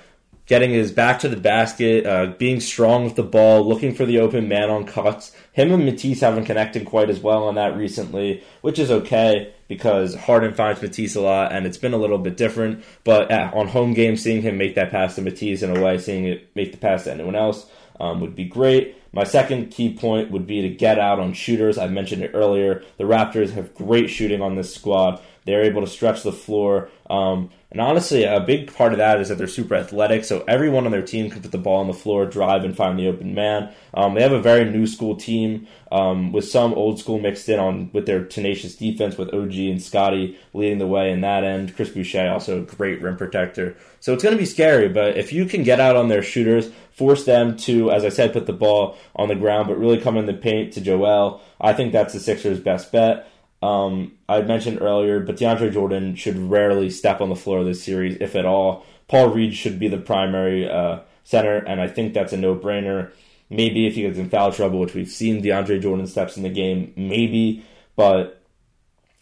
getting 0.46 0.70
his 0.70 0.92
back 0.92 1.18
to 1.20 1.28
the 1.28 1.36
basket, 1.36 2.06
uh, 2.06 2.26
being 2.38 2.60
strong 2.60 3.04
with 3.04 3.16
the 3.16 3.22
ball, 3.22 3.66
looking 3.68 3.94
for 3.94 4.06
the 4.06 4.20
open 4.20 4.48
man 4.48 4.70
on 4.70 4.86
cuts. 4.86 5.32
Him 5.52 5.72
and 5.72 5.84
Matisse 5.84 6.20
haven't 6.20 6.44
connected 6.44 6.86
quite 6.86 7.10
as 7.10 7.20
well 7.20 7.44
on 7.44 7.56
that 7.56 7.76
recently, 7.76 8.42
which 8.62 8.78
is 8.78 8.90
okay 8.90 9.52
because 9.68 10.14
Harden 10.14 10.54
finds 10.54 10.80
Matisse 10.80 11.16
a 11.16 11.20
lot, 11.20 11.52
and 11.52 11.66
it's 11.66 11.78
been 11.78 11.92
a 11.92 11.98
little 11.98 12.18
bit 12.18 12.36
different. 12.36 12.84
But 13.04 13.30
uh, 13.30 13.50
on 13.52 13.68
home 13.68 13.94
games, 13.94 14.22
seeing 14.22 14.42
him 14.42 14.56
make 14.56 14.76
that 14.76 14.90
pass 14.90 15.16
to 15.16 15.22
Matisse 15.22 15.62
in 15.62 15.76
a 15.76 15.82
way, 15.82 15.98
seeing 15.98 16.24
it 16.24 16.48
make 16.54 16.72
the 16.72 16.78
pass 16.78 17.04
to 17.04 17.12
anyone 17.12 17.34
else 17.34 17.66
um, 17.98 18.20
would 18.20 18.34
be 18.34 18.44
great. 18.44 18.96
My 19.12 19.24
second 19.24 19.70
key 19.70 19.94
point 19.94 20.30
would 20.30 20.46
be 20.46 20.62
to 20.62 20.68
get 20.68 20.98
out 20.98 21.18
on 21.18 21.32
shooters. 21.32 21.78
I 21.78 21.88
mentioned 21.88 22.22
it 22.22 22.32
earlier. 22.34 22.82
The 22.98 23.04
Raptors 23.04 23.52
have 23.52 23.74
great 23.74 24.10
shooting 24.10 24.42
on 24.42 24.56
this 24.56 24.74
squad. 24.74 25.20
They're 25.46 25.62
able 25.62 25.80
to 25.80 25.86
stretch 25.86 26.22
the 26.22 26.32
floor. 26.32 26.90
Um, 27.08 27.50
and 27.70 27.80
honestly, 27.80 28.24
a 28.24 28.40
big 28.40 28.74
part 28.74 28.92
of 28.92 28.98
that 28.98 29.20
is 29.20 29.28
that 29.28 29.38
they're 29.38 29.46
super 29.46 29.74
athletic, 29.74 30.24
so 30.24 30.44
everyone 30.48 30.86
on 30.86 30.92
their 30.92 31.02
team 31.02 31.30
can 31.30 31.42
put 31.42 31.52
the 31.52 31.58
ball 31.58 31.80
on 31.80 31.86
the 31.86 31.94
floor, 31.94 32.26
drive, 32.26 32.64
and 32.64 32.76
find 32.76 32.98
the 32.98 33.08
open 33.08 33.34
man. 33.34 33.72
Um, 33.94 34.14
they 34.14 34.22
have 34.22 34.32
a 34.32 34.40
very 34.40 34.64
new 34.64 34.86
school 34.86 35.16
team 35.16 35.66
um, 35.92 36.32
with 36.32 36.48
some 36.48 36.74
old 36.74 36.98
school 36.98 37.18
mixed 37.18 37.48
in 37.48 37.60
on 37.60 37.90
with 37.92 38.06
their 38.06 38.24
tenacious 38.24 38.74
defense 38.76 39.16
with 39.16 39.32
OG 39.32 39.54
and 39.54 39.82
Scottie 39.82 40.38
leading 40.52 40.78
the 40.78 40.86
way 40.86 41.10
in 41.12 41.20
that 41.20 41.44
end. 41.44 41.74
Chris 41.76 41.90
Boucher 41.90 42.30
also 42.30 42.62
a 42.62 42.64
great 42.64 43.02
rim 43.02 43.16
protector. 43.16 43.76
So 44.00 44.12
it's 44.14 44.22
going 44.22 44.34
to 44.34 44.40
be 44.40 44.46
scary, 44.46 44.88
but 44.88 45.16
if 45.16 45.32
you 45.32 45.46
can 45.46 45.62
get 45.62 45.80
out 45.80 45.96
on 45.96 46.08
their 46.08 46.22
shooters, 46.22 46.70
force 46.92 47.24
them 47.24 47.56
to, 47.58 47.90
as 47.90 48.04
I 48.04 48.08
said, 48.08 48.32
put 48.32 48.46
the 48.46 48.52
ball 48.52 48.96
on 49.14 49.28
the 49.28 49.34
ground, 49.34 49.68
but 49.68 49.78
really 49.78 50.00
come 50.00 50.16
in 50.16 50.26
the 50.26 50.34
paint 50.34 50.72
to 50.74 50.80
Joel, 50.80 51.42
I 51.60 51.72
think 51.72 51.92
that's 51.92 52.14
the 52.14 52.20
Sixers' 52.20 52.60
best 52.60 52.90
bet. 52.90 53.28
Um, 53.62 54.12
I 54.28 54.42
mentioned 54.42 54.82
earlier, 54.82 55.20
but 55.20 55.36
DeAndre 55.36 55.72
Jordan 55.72 56.14
should 56.14 56.36
rarely 56.36 56.90
step 56.90 57.20
on 57.20 57.28
the 57.28 57.36
floor 57.36 57.60
of 57.60 57.66
this 57.66 57.82
series, 57.82 58.16
if 58.20 58.36
at 58.36 58.44
all. 58.44 58.84
Paul 59.08 59.30
Reed 59.30 59.54
should 59.54 59.78
be 59.78 59.88
the 59.88 59.98
primary 59.98 60.68
uh, 60.68 61.00
center, 61.24 61.56
and 61.56 61.80
I 61.80 61.88
think 61.88 62.12
that's 62.12 62.32
a 62.32 62.36
no 62.36 62.54
brainer. 62.54 63.12
Maybe 63.48 63.86
if 63.86 63.94
he 63.94 64.02
gets 64.02 64.18
in 64.18 64.28
foul 64.28 64.52
trouble, 64.52 64.80
which 64.80 64.94
we've 64.94 65.08
seen 65.08 65.42
DeAndre 65.42 65.80
Jordan 65.80 66.06
steps 66.06 66.36
in 66.36 66.42
the 66.42 66.50
game, 66.50 66.92
maybe, 66.96 67.64
but 67.94 68.42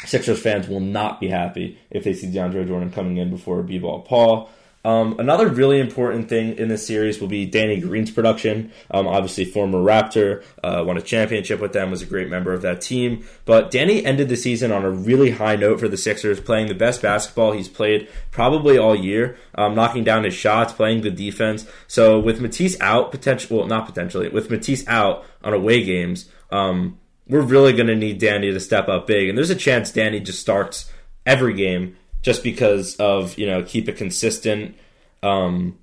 Sixers 0.05 0.41
fans 0.41 0.69
will 0.69 0.81
not 0.81 1.21
be 1.21 1.29
happy 1.29 1.79
if 1.91 2.05
they 2.05 2.13
see 2.13 2.29
DeAndre 2.29 2.67
Jordan 2.67 2.91
coming 2.91 3.17
in 3.17 3.31
before 3.31 3.63
B-ball 3.63 4.03
Paul. 4.03 4.51
Um, 4.85 5.19
another 5.19 5.49
really 5.49 5.81
important 5.81 6.29
thing 6.29 6.59
in 6.59 6.69
this 6.69 6.87
series 6.87 7.21
will 7.21 7.29
be 7.29 7.47
Danny 7.47 7.81
Green's 7.81 8.11
production. 8.11 8.71
Um, 8.91 9.07
obviously, 9.07 9.47
former 9.47 9.79
Raptor, 9.79 10.45
uh, 10.63 10.85
won 10.87 10.99
a 10.99 11.03
championship 11.03 11.61
with 11.61 11.73
them, 11.73 11.91
was 11.91 12.03
a 12.03 12.07
great 12.07 12.29
member 12.29 12.53
of 12.53 12.63
that 12.63 12.83
team. 12.83 13.25
But 13.47 13.71
Danny 13.71 14.05
ended 14.05 14.29
the 14.29 14.37
season 14.37 14.73
on 14.73 14.85
a 14.85 14.91
really 14.91 15.31
high 15.31 15.57
note 15.57 15.81
for 15.81 15.89
the 15.89 15.97
Sixers, 15.97 16.41
playing 16.41 16.69
the 16.69 16.75
best 16.75 17.01
basketball 17.01 17.53
he's 17.53 17.69
played 17.69 18.09
probably 18.31 18.77
all 18.77 18.95
year, 18.95 19.37
um, 19.55 19.75
knocking 19.75 20.05
down 20.05 20.25
his 20.25 20.35
shots, 20.35 20.73
playing 20.73 21.01
good 21.01 21.17
defense. 21.17 21.67
So 21.87 22.21
with 22.21 22.41
Matisse 22.41 22.79
out, 22.81 23.11
potential, 23.11 23.59
well, 23.59 23.67
not 23.67 23.87
potentially, 23.87 24.29
with 24.29 24.51
Matisse 24.51 24.87
out 24.87 25.25
on 25.43 25.55
away 25.55 25.83
games, 25.83 26.29
um, 26.51 26.99
we're 27.27 27.41
really 27.41 27.73
going 27.73 27.87
to 27.87 27.97
need 27.97 28.19
Danny 28.19 28.53
to 28.53 28.61
step 28.61 28.89
up 28.89 29.07
big. 29.07 29.31
And 29.31 29.39
there's 29.39 29.51
a 29.51 29.57
chance 29.57 29.91
Danny 29.91 30.21
just 30.21 30.41
starts 30.41 30.93
every 31.25 31.55
game 31.55 31.97
just 32.25 32.43
because 32.43 32.97
of 32.97 33.39
you 33.39 33.47
know 33.47 33.63
keep 33.63 33.89
it 33.89 33.97
consistent. 33.97 34.75
Um, 35.23 35.79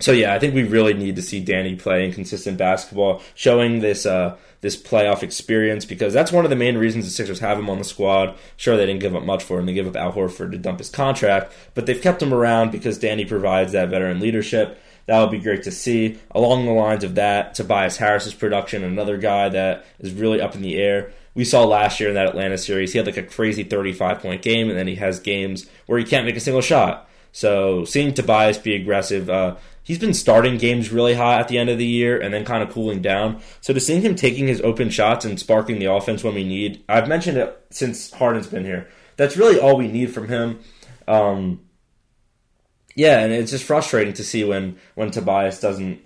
so 0.00 0.10
yeah, 0.10 0.34
I 0.34 0.40
think 0.40 0.54
we 0.54 0.64
really 0.64 0.94
need 0.94 1.14
to 1.14 1.22
see 1.22 1.38
Danny 1.38 1.76
playing 1.76 2.12
consistent 2.12 2.58
basketball, 2.58 3.22
showing 3.36 3.78
this 3.78 4.04
uh, 4.04 4.36
this 4.60 4.76
playoff 4.76 5.22
experience 5.22 5.84
because 5.84 6.12
that's 6.12 6.32
one 6.32 6.44
of 6.44 6.50
the 6.50 6.56
main 6.56 6.76
reasons 6.76 7.04
the 7.04 7.10
Sixers 7.12 7.38
have 7.38 7.58
him 7.58 7.70
on 7.70 7.78
the 7.78 7.84
squad. 7.84 8.36
Sure, 8.56 8.76
they 8.76 8.86
didn't 8.86 9.00
give 9.00 9.14
up 9.14 9.22
much 9.22 9.44
for 9.44 9.60
him; 9.60 9.66
they 9.66 9.74
gave 9.74 9.86
up 9.86 9.96
Al 9.96 10.12
Horford 10.12 10.50
to 10.50 10.58
dump 10.58 10.78
his 10.78 10.90
contract, 10.90 11.52
but 11.74 11.86
they've 11.86 12.02
kept 12.02 12.22
him 12.22 12.34
around 12.34 12.72
because 12.72 12.98
Danny 12.98 13.24
provides 13.24 13.72
that 13.72 13.90
veteran 13.90 14.18
leadership. 14.18 14.82
That 15.06 15.20
would 15.20 15.32
be 15.32 15.40
great 15.40 15.64
to 15.64 15.72
see. 15.72 16.18
Along 16.30 16.64
the 16.64 16.72
lines 16.72 17.02
of 17.04 17.16
that, 17.16 17.54
Tobias 17.54 17.96
Harris's 17.96 18.34
production, 18.34 18.84
another 18.84 19.18
guy 19.18 19.48
that 19.48 19.84
is 19.98 20.12
really 20.12 20.40
up 20.40 20.54
in 20.54 20.62
the 20.62 20.76
air 20.76 21.12
we 21.34 21.44
saw 21.44 21.64
last 21.64 22.00
year 22.00 22.08
in 22.08 22.14
that 22.14 22.28
Atlanta 22.28 22.58
series, 22.58 22.92
he 22.92 22.98
had 22.98 23.06
like 23.06 23.16
a 23.16 23.22
crazy 23.22 23.64
35 23.64 24.20
point 24.20 24.42
game, 24.42 24.68
and 24.68 24.78
then 24.78 24.86
he 24.86 24.96
has 24.96 25.20
games 25.20 25.68
where 25.86 25.98
he 25.98 26.04
can't 26.04 26.26
make 26.26 26.36
a 26.36 26.40
single 26.40 26.62
shot. 26.62 27.08
So 27.32 27.84
seeing 27.84 28.12
Tobias 28.12 28.58
be 28.58 28.74
aggressive, 28.74 29.30
uh, 29.30 29.56
he's 29.82 29.98
been 29.98 30.14
starting 30.14 30.58
games 30.58 30.92
really 30.92 31.14
hot 31.14 31.40
at 31.40 31.48
the 31.48 31.58
end 31.58 31.70
of 31.70 31.78
the 31.78 31.86
year 31.86 32.20
and 32.20 32.32
then 32.32 32.44
kind 32.44 32.62
of 32.62 32.70
cooling 32.70 33.00
down. 33.00 33.40
So 33.60 33.72
to 33.72 33.80
seeing 33.80 34.02
him 34.02 34.14
taking 34.14 34.46
his 34.46 34.60
open 34.60 34.90
shots 34.90 35.24
and 35.24 35.40
sparking 35.40 35.78
the 35.78 35.86
offense 35.86 36.22
when 36.22 36.34
we 36.34 36.44
need, 36.44 36.84
I've 36.88 37.08
mentioned 37.08 37.38
it 37.38 37.66
since 37.70 38.12
Harden's 38.12 38.46
been 38.46 38.64
here. 38.64 38.88
that's 39.16 39.36
really 39.36 39.58
all 39.58 39.76
we 39.76 39.88
need 39.88 40.12
from 40.12 40.28
him. 40.28 40.60
Um, 41.08 41.60
yeah, 42.94 43.20
and 43.20 43.32
it's 43.32 43.50
just 43.50 43.64
frustrating 43.64 44.12
to 44.14 44.24
see 44.24 44.44
when 44.44 44.76
when 44.94 45.10
Tobias 45.10 45.60
doesn't 45.60 46.00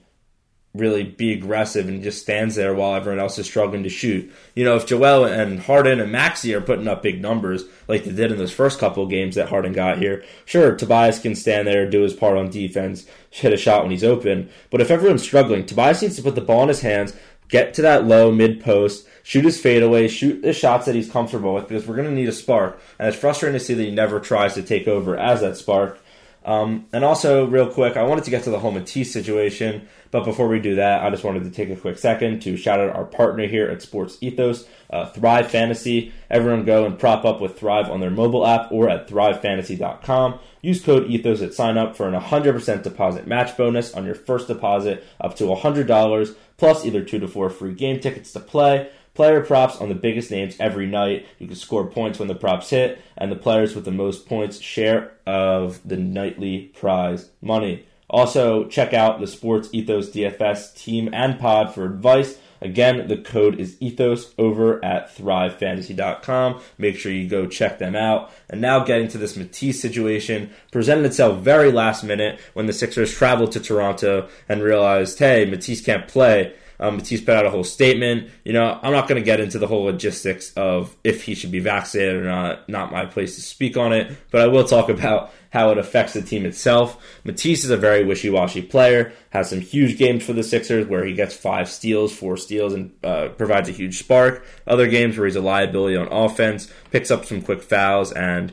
really 0.78 1.02
be 1.02 1.33
aggressive 1.33 1.88
and 1.88 2.02
just 2.02 2.23
stands 2.23 2.54
there 2.54 2.75
while 2.75 2.95
everyone 2.95 3.21
else 3.21 3.38
is 3.38 3.47
struggling 3.47 3.83
to 3.83 3.88
shoot. 3.88 4.33
You 4.54 4.64
know, 4.64 4.76
if 4.76 4.87
Joel 4.87 5.25
and 5.25 5.61
Harden 5.61 6.00
and 6.00 6.12
Maxey 6.12 6.54
are 6.54 6.61
putting 6.61 6.88
up 6.88 7.02
big 7.02 7.21
numbers 7.21 7.64
like 7.88 8.04
they 8.04 8.12
did 8.12 8.33
in 8.33 8.38
those 8.38 8.52
first 8.52 8.78
couple 8.78 9.02
of 9.02 9.11
games 9.11 9.35
that 9.35 9.49
Harden 9.49 9.73
got 9.73 9.99
here, 9.99 10.25
sure, 10.45 10.75
Tobias 10.75 11.18
can 11.18 11.35
stand 11.35 11.66
there, 11.66 11.88
do 11.88 12.02
his 12.02 12.14
part 12.14 12.37
on 12.37 12.50
defense, 12.50 13.06
hit 13.30 13.52
a 13.52 13.56
shot 13.56 13.83
when 13.83 13.90
he's 13.90 14.04
open. 14.04 14.50
But 14.71 14.80
if 14.80 14.90
everyone's 14.90 15.23
struggling, 15.23 15.66
Tobias 15.66 16.02
needs 16.02 16.16
to 16.16 16.23
put 16.23 16.35
the 16.35 16.40
ball 16.40 16.62
in 16.62 16.68
his 16.68 16.80
hands, 16.80 17.14
get 17.49 17.75
to 17.75 17.83
that 17.83 18.04
low 18.04 18.33
mid 18.33 18.62
post, 18.62 19.06
shoot 19.23 19.45
his 19.45 19.61
fadeaway, 19.61 20.09
shoot 20.09 20.42
the 20.42 20.52
shots 20.52 20.87
that 20.87 20.95
he's 20.95 21.11
comfortable 21.11 21.54
with 21.54 21.68
because 21.68 21.87
we're 21.87 21.97
going 21.97 22.09
to 22.09 22.14
need 22.14 22.28
a 22.28 22.33
spark. 22.33 22.80
And 22.99 23.09
it's 23.09 23.18
frustrating 23.18 23.59
to 23.59 23.64
see 23.64 23.75
that 23.75 23.83
he 23.83 23.90
never 23.90 24.21
tries 24.21 24.54
to 24.54 24.62
take 24.62 24.88
over 24.88 25.16
as 25.16 25.40
that 25.40 25.56
spark. 25.56 26.00
Um, 26.46 26.86
and 26.92 27.04
also, 27.04 27.44
real 27.44 27.68
quick, 27.68 27.96
I 27.96 28.04
wanted 28.04 28.22
to 28.24 28.30
get 28.30 28.44
to 28.44 28.50
the 28.50 28.60
home 28.60 28.74
whole 28.74 28.80
Matisse 28.80 29.12
situation, 29.12 29.88
but 30.12 30.24
before 30.24 30.46
we 30.46 30.60
do 30.60 30.76
that, 30.76 31.02
I 31.02 31.10
just 31.10 31.24
wanted 31.24 31.42
to 31.42 31.50
take 31.50 31.70
a 31.70 31.76
quick 31.76 31.98
second 31.98 32.40
to 32.42 32.56
shout 32.56 32.78
out 32.78 32.94
our 32.94 33.04
partner 33.04 33.48
here 33.48 33.68
at 33.68 33.82
Sports 33.82 34.16
Ethos, 34.20 34.64
uh, 34.88 35.06
Thrive 35.06 35.50
Fantasy. 35.50 36.12
Everyone 36.30 36.64
go 36.64 36.86
and 36.86 36.96
prop 36.96 37.24
up 37.24 37.40
with 37.40 37.58
Thrive 37.58 37.90
on 37.90 37.98
their 37.98 38.10
mobile 38.10 38.46
app 38.46 38.70
or 38.70 38.88
at 38.88 39.08
thrivefantasy.com. 39.08 40.38
Use 40.62 40.80
code 40.80 41.10
ETHOS 41.10 41.42
at 41.42 41.52
sign 41.52 41.76
up 41.76 41.96
for 41.96 42.06
an 42.06 42.14
100% 42.14 42.82
deposit 42.84 43.26
match 43.26 43.56
bonus 43.56 43.92
on 43.94 44.04
your 44.04 44.14
first 44.14 44.46
deposit 44.46 45.04
up 45.20 45.34
to 45.36 45.44
$100, 45.44 46.36
plus 46.58 46.84
either 46.84 47.02
two 47.02 47.18
to 47.18 47.26
four 47.26 47.50
free 47.50 47.74
game 47.74 47.98
tickets 47.98 48.32
to 48.32 48.40
play 48.40 48.88
player 49.16 49.40
props 49.40 49.78
on 49.78 49.88
the 49.88 49.94
biggest 49.94 50.30
names 50.30 50.56
every 50.61 50.87
night. 50.87 51.26
You 51.38 51.46
can 51.46 51.56
score 51.56 51.87
points 51.87 52.18
when 52.18 52.28
the 52.28 52.35
props 52.35 52.70
hit, 52.70 53.00
and 53.16 53.32
the 53.32 53.37
players 53.37 53.75
with 53.75 53.85
the 53.85 53.90
most 53.90 54.26
points 54.26 54.61
share 54.61 55.12
of 55.26 55.80
the 55.85 55.96
nightly 55.96 56.70
prize 56.78 57.30
money. 57.40 57.87
Also, 58.08 58.68
check 58.68 58.94
out 58.94 59.18
the 59.18 59.26
Sports 59.26 59.68
Ethos 59.73 60.11
DFS 60.11 60.76
team 60.76 61.11
and 61.12 61.40
pod 61.40 61.75
for 61.75 61.85
advice. 61.85 62.38
Again, 62.61 63.08
the 63.08 63.18
code 63.18 63.61
is 63.61 63.76
ethos 63.80 64.32
over 64.38 64.82
at 64.85 65.14
thrivefantasy.com. 65.14 66.61
Make 66.78 66.96
sure 66.96 67.12
you 67.12 67.28
go 67.28 67.46
check 67.46 67.78
them 67.78 67.94
out. 67.94 68.30
And 68.49 68.61
now 68.61 68.85
getting 68.85 69.08
to 69.08 69.18
this 69.18 69.37
Matisse 69.37 69.80
situation, 69.80 70.50
presented 70.73 71.04
itself 71.04 71.42
very 71.42 71.70
last 71.70 72.02
minute 72.04 72.40
when 72.54 72.66
the 72.66 72.73
Sixers 72.73 73.12
traveled 73.12 73.52
to 73.52 73.61
Toronto 73.61 74.28
and 74.49 74.62
realized, 74.62 75.18
hey, 75.18 75.44
Matisse 75.44 75.85
can't 75.85 76.08
play. 76.08 76.54
Um, 76.78 76.97
Matisse 76.97 77.21
put 77.21 77.35
out 77.35 77.47
a 77.47 77.50
whole 77.50 77.64
statement. 77.64 78.30
You 78.45 78.52
know, 78.52 78.78
I'm 78.83 78.92
not 78.92 79.09
going 79.09 79.21
to 79.21 79.25
get 79.25 79.40
into 79.40 79.59
the 79.59 79.66
whole 79.66 79.85
logistics 79.85 80.52
of 80.54 80.95
if 81.04 81.25
he 81.25 81.35
should 81.35 81.50
be 81.50 81.61
vaccinated 81.61 82.16
or 82.16 82.25
not. 82.25 82.68
Not 82.68 82.92
my 82.92 83.06
place 83.06 83.37
to 83.37 83.42
speak 83.42 83.76
on 83.76 83.92
it, 83.92 84.16
but 84.30 84.42
I 84.42 84.47
will 84.49 84.64
talk 84.64 84.88
about 84.88 85.33
how 85.50 85.71
it 85.71 85.78
affects 85.78 86.12
the 86.12 86.23
team 86.23 86.45
itself. 86.45 87.02
Matisse 87.25 87.64
is 87.64 87.71
a 87.71 87.76
very 87.76 88.04
wishy-washy 88.04 88.62
player. 88.62 89.12
Has 89.30 89.50
some 89.50 89.61
huge 89.61 89.97
games 89.97 90.25
for 90.25 90.35
the 90.35 90.42
Sixers 90.42 90.87
where 90.87 91.04
he 91.04 91.14
gets 91.14 91.35
five 91.35 91.68
steals, 91.71 92.14
four 92.14 92.37
steals, 92.37 92.75
and 92.75 92.92
uh, 93.02 93.28
provides 93.28 93.68
a 93.68 93.73
huge 93.73 93.99
spark. 93.99 94.45
Other 94.66 94.87
games 94.87 95.16
where 95.16 95.26
he's 95.26 95.37
a 95.37 95.40
liability 95.40 95.97
on 95.97 96.09
offense, 96.09 96.71
picks 96.90 97.11
up 97.11 97.25
some 97.25 97.40
quick 97.40 97.62
fouls, 97.62 98.12
and 98.12 98.52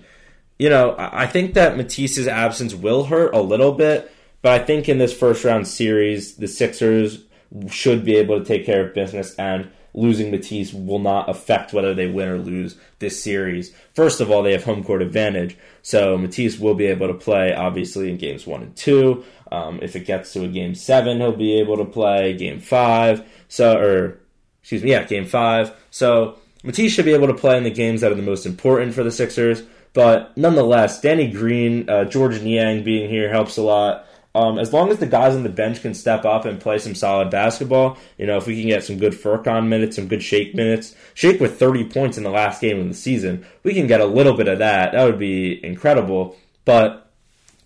you 0.59 0.69
know, 0.69 0.95
I 0.97 1.25
think 1.25 1.55
that 1.55 1.75
Matisse's 1.75 2.27
absence 2.27 2.73
will 2.73 3.05
hurt 3.05 3.33
a 3.33 3.41
little 3.41 3.73
bit. 3.73 4.09
But 4.41 4.61
I 4.61 4.63
think 4.63 4.87
in 4.87 4.97
this 4.97 5.17
first 5.17 5.43
round 5.43 5.67
series, 5.67 6.35
the 6.35 6.47
Sixers 6.47 7.23
should 7.69 8.03
be 8.03 8.15
able 8.15 8.39
to 8.39 8.45
take 8.45 8.65
care 8.65 8.85
of 8.85 8.93
business 8.93 9.35
and 9.35 9.69
losing 9.93 10.31
Matisse 10.31 10.73
will 10.73 10.99
not 10.99 11.29
affect 11.29 11.71
whether 11.71 11.93
they 11.93 12.07
win 12.07 12.27
or 12.27 12.39
lose 12.39 12.75
this 12.99 13.23
series. 13.23 13.73
First 13.93 14.21
of 14.21 14.31
all, 14.31 14.41
they 14.41 14.53
have 14.53 14.63
home 14.63 14.83
court 14.83 15.01
advantage, 15.01 15.55
so 15.81 16.17
Matisse 16.17 16.57
will 16.57 16.73
be 16.73 16.87
able 16.87 17.07
to 17.07 17.13
play 17.13 17.53
obviously 17.53 18.09
in 18.09 18.17
games 18.17 18.47
one 18.47 18.63
and 18.63 18.75
two. 18.75 19.23
Um, 19.51 19.79
if 19.83 19.95
it 19.95 20.05
gets 20.05 20.33
to 20.33 20.43
a 20.43 20.47
game 20.47 20.73
seven, 20.73 21.19
he'll 21.19 21.31
be 21.31 21.59
able 21.59 21.77
to 21.77 21.85
play 21.85 22.33
game 22.33 22.59
five. 22.59 23.27
So, 23.47 23.77
or 23.77 24.19
excuse 24.61 24.81
me, 24.83 24.91
yeah, 24.91 25.03
game 25.03 25.25
five. 25.25 25.75
So 25.91 26.39
Matisse 26.63 26.91
should 26.91 27.05
be 27.05 27.13
able 27.13 27.27
to 27.27 27.35
play 27.35 27.57
in 27.57 27.63
the 27.63 27.69
games 27.69 28.01
that 28.01 28.11
are 28.11 28.15
the 28.15 28.23
most 28.23 28.47
important 28.47 28.95
for 28.95 29.03
the 29.03 29.11
Sixers. 29.11 29.61
But 29.93 30.35
nonetheless, 30.35 31.01
Danny 31.01 31.29
Green, 31.29 31.87
uh, 31.87 32.05
Georges 32.05 32.41
Niang 32.41 32.83
being 32.83 33.09
here 33.09 33.29
helps 33.29 33.57
a 33.57 33.61
lot. 33.61 34.07
Um, 34.35 34.57
as 34.57 34.73
long 34.73 34.89
as 34.89 34.97
the 34.97 35.05
guys 35.05 35.35
on 35.35 35.43
the 35.43 35.49
bench 35.49 35.81
can 35.81 35.93
step 35.93 36.25
up 36.25 36.45
and 36.45 36.59
play 36.59 36.79
some 36.79 36.95
solid 36.95 37.29
basketball, 37.29 37.97
you 38.17 38.25
know, 38.25 38.37
if 38.37 38.47
we 38.47 38.59
can 38.59 38.67
get 38.67 38.83
some 38.83 38.97
good 38.97 39.13
Furkan 39.13 39.67
minutes, 39.67 39.95
some 39.95 40.07
good 40.07 40.23
Shake 40.23 40.55
minutes, 40.55 40.95
Shake 41.13 41.39
with 41.39 41.59
30 41.59 41.85
points 41.89 42.17
in 42.17 42.23
the 42.23 42.31
last 42.31 42.59
game 42.59 42.79
of 42.79 42.87
the 42.87 42.95
season, 42.95 43.45
we 43.63 43.75
can 43.75 43.85
get 43.85 44.01
a 44.01 44.05
little 44.05 44.33
bit 44.33 44.47
of 44.47 44.59
that. 44.59 44.93
That 44.93 45.05
would 45.05 45.19
be 45.19 45.63
incredible. 45.63 46.35
But, 46.65 47.11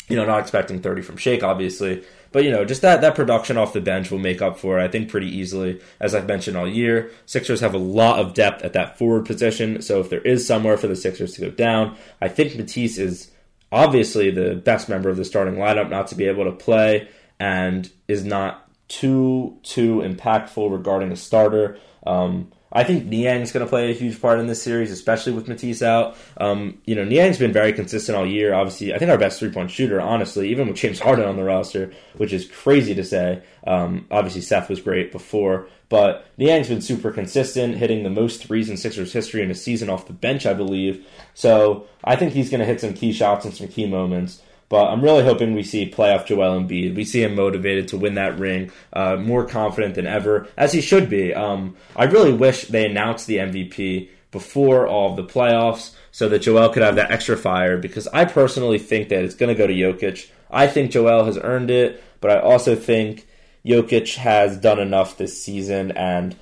you 0.10 0.18
know, 0.18 0.26
not 0.26 0.40
expecting 0.40 0.82
30 0.82 1.04
from 1.04 1.18
Shake, 1.18 1.42
obviously. 1.42 2.04
But, 2.34 2.44
you 2.44 2.52
know, 2.52 2.66
just 2.66 2.82
that, 2.82 3.00
that 3.00 3.16
production 3.16 3.58
off 3.58 3.72
the 3.72 3.80
bench 3.80 4.12
will 4.12 4.20
make 4.20 4.42
up 4.42 4.60
for 4.60 4.78
it, 4.78 4.84
I 4.84 4.90
think, 4.90 5.10
pretty 5.10 5.34
easily. 5.34 5.80
As 6.02 6.14
I've 6.14 6.28
mentioned 6.28 6.58
all 6.58 6.68
year, 6.68 7.12
Sixers 7.26 7.62
have 7.62 7.76
a 7.76 7.80
lot 7.80 8.20
of 8.20 8.34
depth 8.34 8.64
at 8.64 8.74
that 8.74 8.98
forward 8.98 9.26
position. 9.26 9.82
So 9.82 10.02
if 10.02 10.10
there 10.10 10.22
is 10.22 10.46
somewhere 10.46 10.76
for 10.76 10.88
the 10.88 10.98
Sixers 10.98 11.34
to 11.36 11.42
go 11.42 11.50
down, 11.50 11.96
I 12.22 12.28
think 12.28 12.58
Matisse 12.58 12.98
is 12.98 13.32
obviously 13.72 14.32
the 14.32 14.56
best 14.56 14.90
member 14.90 15.10
of 15.10 15.18
the 15.18 15.26
starting 15.26 15.56
lineup 15.56 15.90
not 15.90 16.08
to 16.08 16.16
be 16.16 16.26
able 16.26 16.46
to 16.46 16.52
play 16.52 17.08
and 17.40 17.90
is 18.08 18.24
not 18.24 18.70
too 18.88 19.58
too 19.64 19.98
impactful 19.98 20.72
regarding 20.72 21.12
a 21.12 21.16
starter. 21.16 21.78
Um, 22.06 22.52
I 22.72 22.84
think 22.84 23.06
Niang's 23.06 23.52
going 23.52 23.66
to 23.66 23.70
play 23.70 23.90
a 23.90 23.94
huge 23.94 24.22
part 24.22 24.40
in 24.40 24.48
this 24.48 24.62
series, 24.62 24.92
especially 24.92 25.32
with 25.32 25.48
Matisse 25.48 25.82
out. 25.82 26.18
Um, 26.36 26.80
you 26.86 26.96
know, 26.96 27.06
Niang's 27.06 27.38
been 27.38 27.54
very 27.54 27.72
consistent 27.72 28.18
all 28.18 28.26
year. 28.26 28.54
Obviously, 28.54 28.94
I 28.94 28.98
think 28.98 29.10
our 29.10 29.18
best 29.18 29.40
three 29.40 29.52
point 29.52 29.72
shooter, 29.72 30.02
honestly, 30.02 30.50
even 30.50 30.68
with 30.68 30.78
James 30.78 31.00
Harden 31.00 31.26
on 31.26 31.38
the 31.38 31.44
roster, 31.44 31.94
which 32.18 32.34
is 32.34 32.46
crazy 32.46 32.94
to 32.96 33.04
say. 33.04 33.42
Um, 33.66 34.06
obviously, 34.12 34.42
Seth 34.42 34.70
was 34.70 34.82
great 34.82 35.12
before, 35.12 35.70
but 35.90 36.28
Niang's 36.38 36.68
been 36.68 36.82
super 36.82 37.12
consistent, 37.12 37.76
hitting 37.76 38.04
the 38.04 38.10
most 38.10 38.46
threes 38.46 38.70
in 38.70 38.78
Sixers 38.78 39.14
history 39.14 39.42
in 39.42 39.52
a 39.52 39.56
season 39.56 39.90
off 39.90 40.08
the 40.08 40.14
bench, 40.14 40.46
I 40.46 40.54
believe. 40.54 41.06
So 41.34 41.88
I 42.04 42.16
think 42.16 42.34
he's 42.34 42.50
going 42.50 42.60
to 42.60 42.66
hit 42.66 42.82
some 42.82 42.94
key 42.94 43.14
shots 43.14 43.46
and 43.46 43.54
some 43.54 43.68
key 43.68 43.86
moments. 43.86 44.42
But 44.70 44.88
I'm 44.88 45.02
really 45.02 45.24
hoping 45.24 45.54
we 45.54 45.64
see 45.64 45.90
playoff 45.90 46.26
Joel 46.26 46.60
Embiid. 46.60 46.94
We 46.94 47.06
see 47.06 47.24
him 47.24 47.36
motivated 47.36 47.88
to 47.90 47.98
win 47.98 48.16
that 48.16 48.38
ring, 48.38 48.72
uh, 48.92 49.16
more 49.16 49.46
confident 49.46 49.96
than 49.96 50.08
ever, 50.08 50.48
as 50.58 50.74
he 50.74 50.82
should 50.82 51.10
be. 51.10 51.34
Um, 51.34 51.78
I 51.96 52.04
really 52.04 52.34
wish 52.34 52.66
they 52.66 52.86
announced 52.86 53.28
the 53.28 53.38
MVP 53.38 54.10
before 54.32 54.86
all 54.88 55.12
of 55.12 55.16
the 55.16 55.24
playoffs 55.24 55.96
so 56.12 56.28
that 56.30 56.40
Joel 56.40 56.70
could 56.70 56.84
have 56.84 56.96
that 56.96 57.12
extra 57.12 57.38
fire 57.38 57.78
because 57.78 58.08
I 58.10 58.26
personally 58.26 58.78
think 58.78 59.08
that 59.10 59.24
it's 59.24 59.36
going 59.36 59.56
to 59.56 59.58
go 59.58 59.68
to 59.68 59.74
Jokic. 59.74 60.30
I 60.52 60.68
think 60.68 60.92
Joel 60.92 61.26
has 61.26 61.38
earned 61.38 61.72
it, 61.72 62.04
but 62.20 62.32
I 62.32 62.40
also 62.40 62.76
think 62.76 63.27
Jokic 63.68 64.16
has 64.16 64.58
done 64.58 64.80
enough 64.80 65.18
this 65.18 65.42
season 65.42 65.92
and 65.92 66.36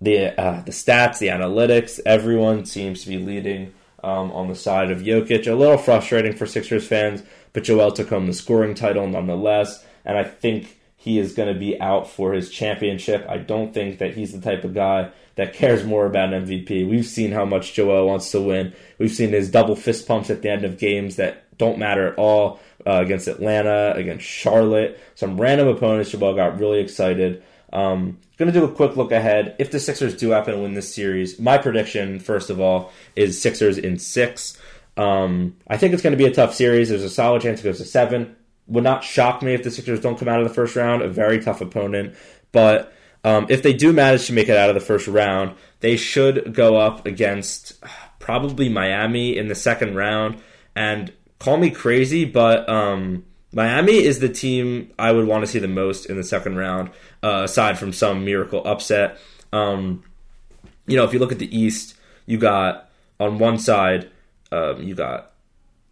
the 0.00 0.40
uh, 0.40 0.62
the 0.62 0.72
stats, 0.72 1.18
the 1.18 1.28
analytics, 1.28 2.00
everyone 2.06 2.64
seems 2.64 3.02
to 3.02 3.08
be 3.08 3.18
leading 3.18 3.74
um, 4.02 4.32
on 4.32 4.48
the 4.48 4.54
side 4.54 4.90
of 4.90 5.00
Jokic. 5.00 5.46
A 5.46 5.54
little 5.54 5.76
frustrating 5.76 6.34
for 6.34 6.46
Sixers 6.46 6.86
fans 6.86 7.22
but 7.52 7.64
Joel 7.64 7.92
took 7.92 8.08
home 8.08 8.26
the 8.26 8.32
scoring 8.32 8.74
title 8.74 9.06
nonetheless, 9.06 9.84
and 10.04 10.16
I 10.16 10.24
think 10.24 10.78
he 10.96 11.18
is 11.18 11.32
going 11.32 11.52
to 11.52 11.58
be 11.58 11.80
out 11.80 12.08
for 12.08 12.32
his 12.32 12.50
championship. 12.50 13.26
I 13.28 13.38
don't 13.38 13.72
think 13.72 13.98
that 13.98 14.14
he's 14.14 14.32
the 14.32 14.40
type 14.40 14.64
of 14.64 14.74
guy 14.74 15.10
that 15.36 15.54
cares 15.54 15.84
more 15.84 16.06
about 16.06 16.32
an 16.32 16.46
MVP. 16.46 16.88
We've 16.88 17.06
seen 17.06 17.32
how 17.32 17.44
much 17.44 17.72
Joel 17.72 18.06
wants 18.06 18.30
to 18.32 18.40
win. 18.40 18.74
We've 18.98 19.10
seen 19.10 19.30
his 19.30 19.50
double 19.50 19.76
fist 19.76 20.06
pumps 20.06 20.30
at 20.30 20.42
the 20.42 20.50
end 20.50 20.64
of 20.64 20.78
games 20.78 21.16
that 21.16 21.56
don't 21.58 21.78
matter 21.78 22.08
at 22.12 22.18
all 22.18 22.60
uh, 22.86 23.00
against 23.00 23.28
Atlanta, 23.28 23.92
against 23.94 24.24
Charlotte, 24.24 25.00
some 25.14 25.40
random 25.40 25.68
opponents. 25.68 26.10
Joel 26.10 26.34
got 26.34 26.58
really 26.58 26.80
excited. 26.80 27.42
Um, 27.72 28.18
going 28.36 28.52
to 28.52 28.58
do 28.58 28.64
a 28.64 28.72
quick 28.72 28.96
look 28.96 29.12
ahead. 29.12 29.54
If 29.58 29.70
the 29.70 29.78
Sixers 29.78 30.16
do 30.16 30.30
happen 30.30 30.54
to 30.54 30.60
win 30.60 30.74
this 30.74 30.92
series, 30.92 31.38
my 31.38 31.58
prediction, 31.58 32.18
first 32.18 32.50
of 32.50 32.58
all, 32.58 32.90
is 33.14 33.40
Sixers 33.40 33.78
in 33.78 33.98
six. 33.98 34.58
Um, 34.96 35.56
I 35.68 35.76
think 35.76 35.92
it's 35.92 36.02
going 36.02 36.12
to 36.12 36.16
be 36.16 36.26
a 36.26 36.34
tough 36.34 36.54
series. 36.54 36.88
There's 36.88 37.04
a 37.04 37.10
solid 37.10 37.42
chance 37.42 37.60
it 37.60 37.64
goes 37.64 37.78
to 37.78 37.84
seven. 37.84 38.34
Would 38.66 38.84
not 38.84 39.04
shock 39.04 39.42
me 39.42 39.54
if 39.54 39.62
the 39.62 39.70
Sixers 39.70 40.00
don't 40.00 40.18
come 40.18 40.28
out 40.28 40.40
of 40.40 40.48
the 40.48 40.54
first 40.54 40.74
round. 40.74 41.02
A 41.02 41.08
very 41.08 41.40
tough 41.40 41.60
opponent, 41.60 42.14
but 42.50 42.92
um, 43.24 43.46
if 43.50 43.62
they 43.62 43.72
do 43.72 43.92
manage 43.92 44.26
to 44.26 44.32
make 44.32 44.48
it 44.48 44.56
out 44.56 44.70
of 44.70 44.74
the 44.74 44.80
first 44.80 45.06
round, 45.06 45.54
they 45.80 45.96
should 45.96 46.54
go 46.54 46.76
up 46.76 47.06
against 47.06 47.74
probably 48.18 48.68
Miami 48.68 49.36
in 49.36 49.48
the 49.48 49.54
second 49.54 49.96
round. 49.96 50.40
And 50.74 51.12
call 51.40 51.56
me 51.56 51.70
crazy, 51.70 52.24
but 52.24 52.68
um, 52.68 53.24
Miami 53.52 54.04
is 54.04 54.20
the 54.20 54.28
team 54.28 54.92
I 54.98 55.10
would 55.10 55.26
want 55.26 55.42
to 55.44 55.50
see 55.50 55.58
the 55.58 55.68
most 55.68 56.06
in 56.06 56.16
the 56.16 56.22
second 56.22 56.56
round, 56.56 56.90
uh, 57.24 57.42
aside 57.44 57.78
from 57.78 57.92
some 57.92 58.24
miracle 58.24 58.62
upset. 58.64 59.18
Um, 59.52 60.04
you 60.86 60.96
know, 60.96 61.04
if 61.04 61.12
you 61.12 61.18
look 61.18 61.32
at 61.32 61.40
the 61.40 61.56
East, 61.56 61.96
you 62.26 62.38
got 62.38 62.88
on 63.18 63.38
one 63.38 63.58
side 63.58 64.10
um, 64.52 64.82
you 64.82 64.94
got 64.94 65.32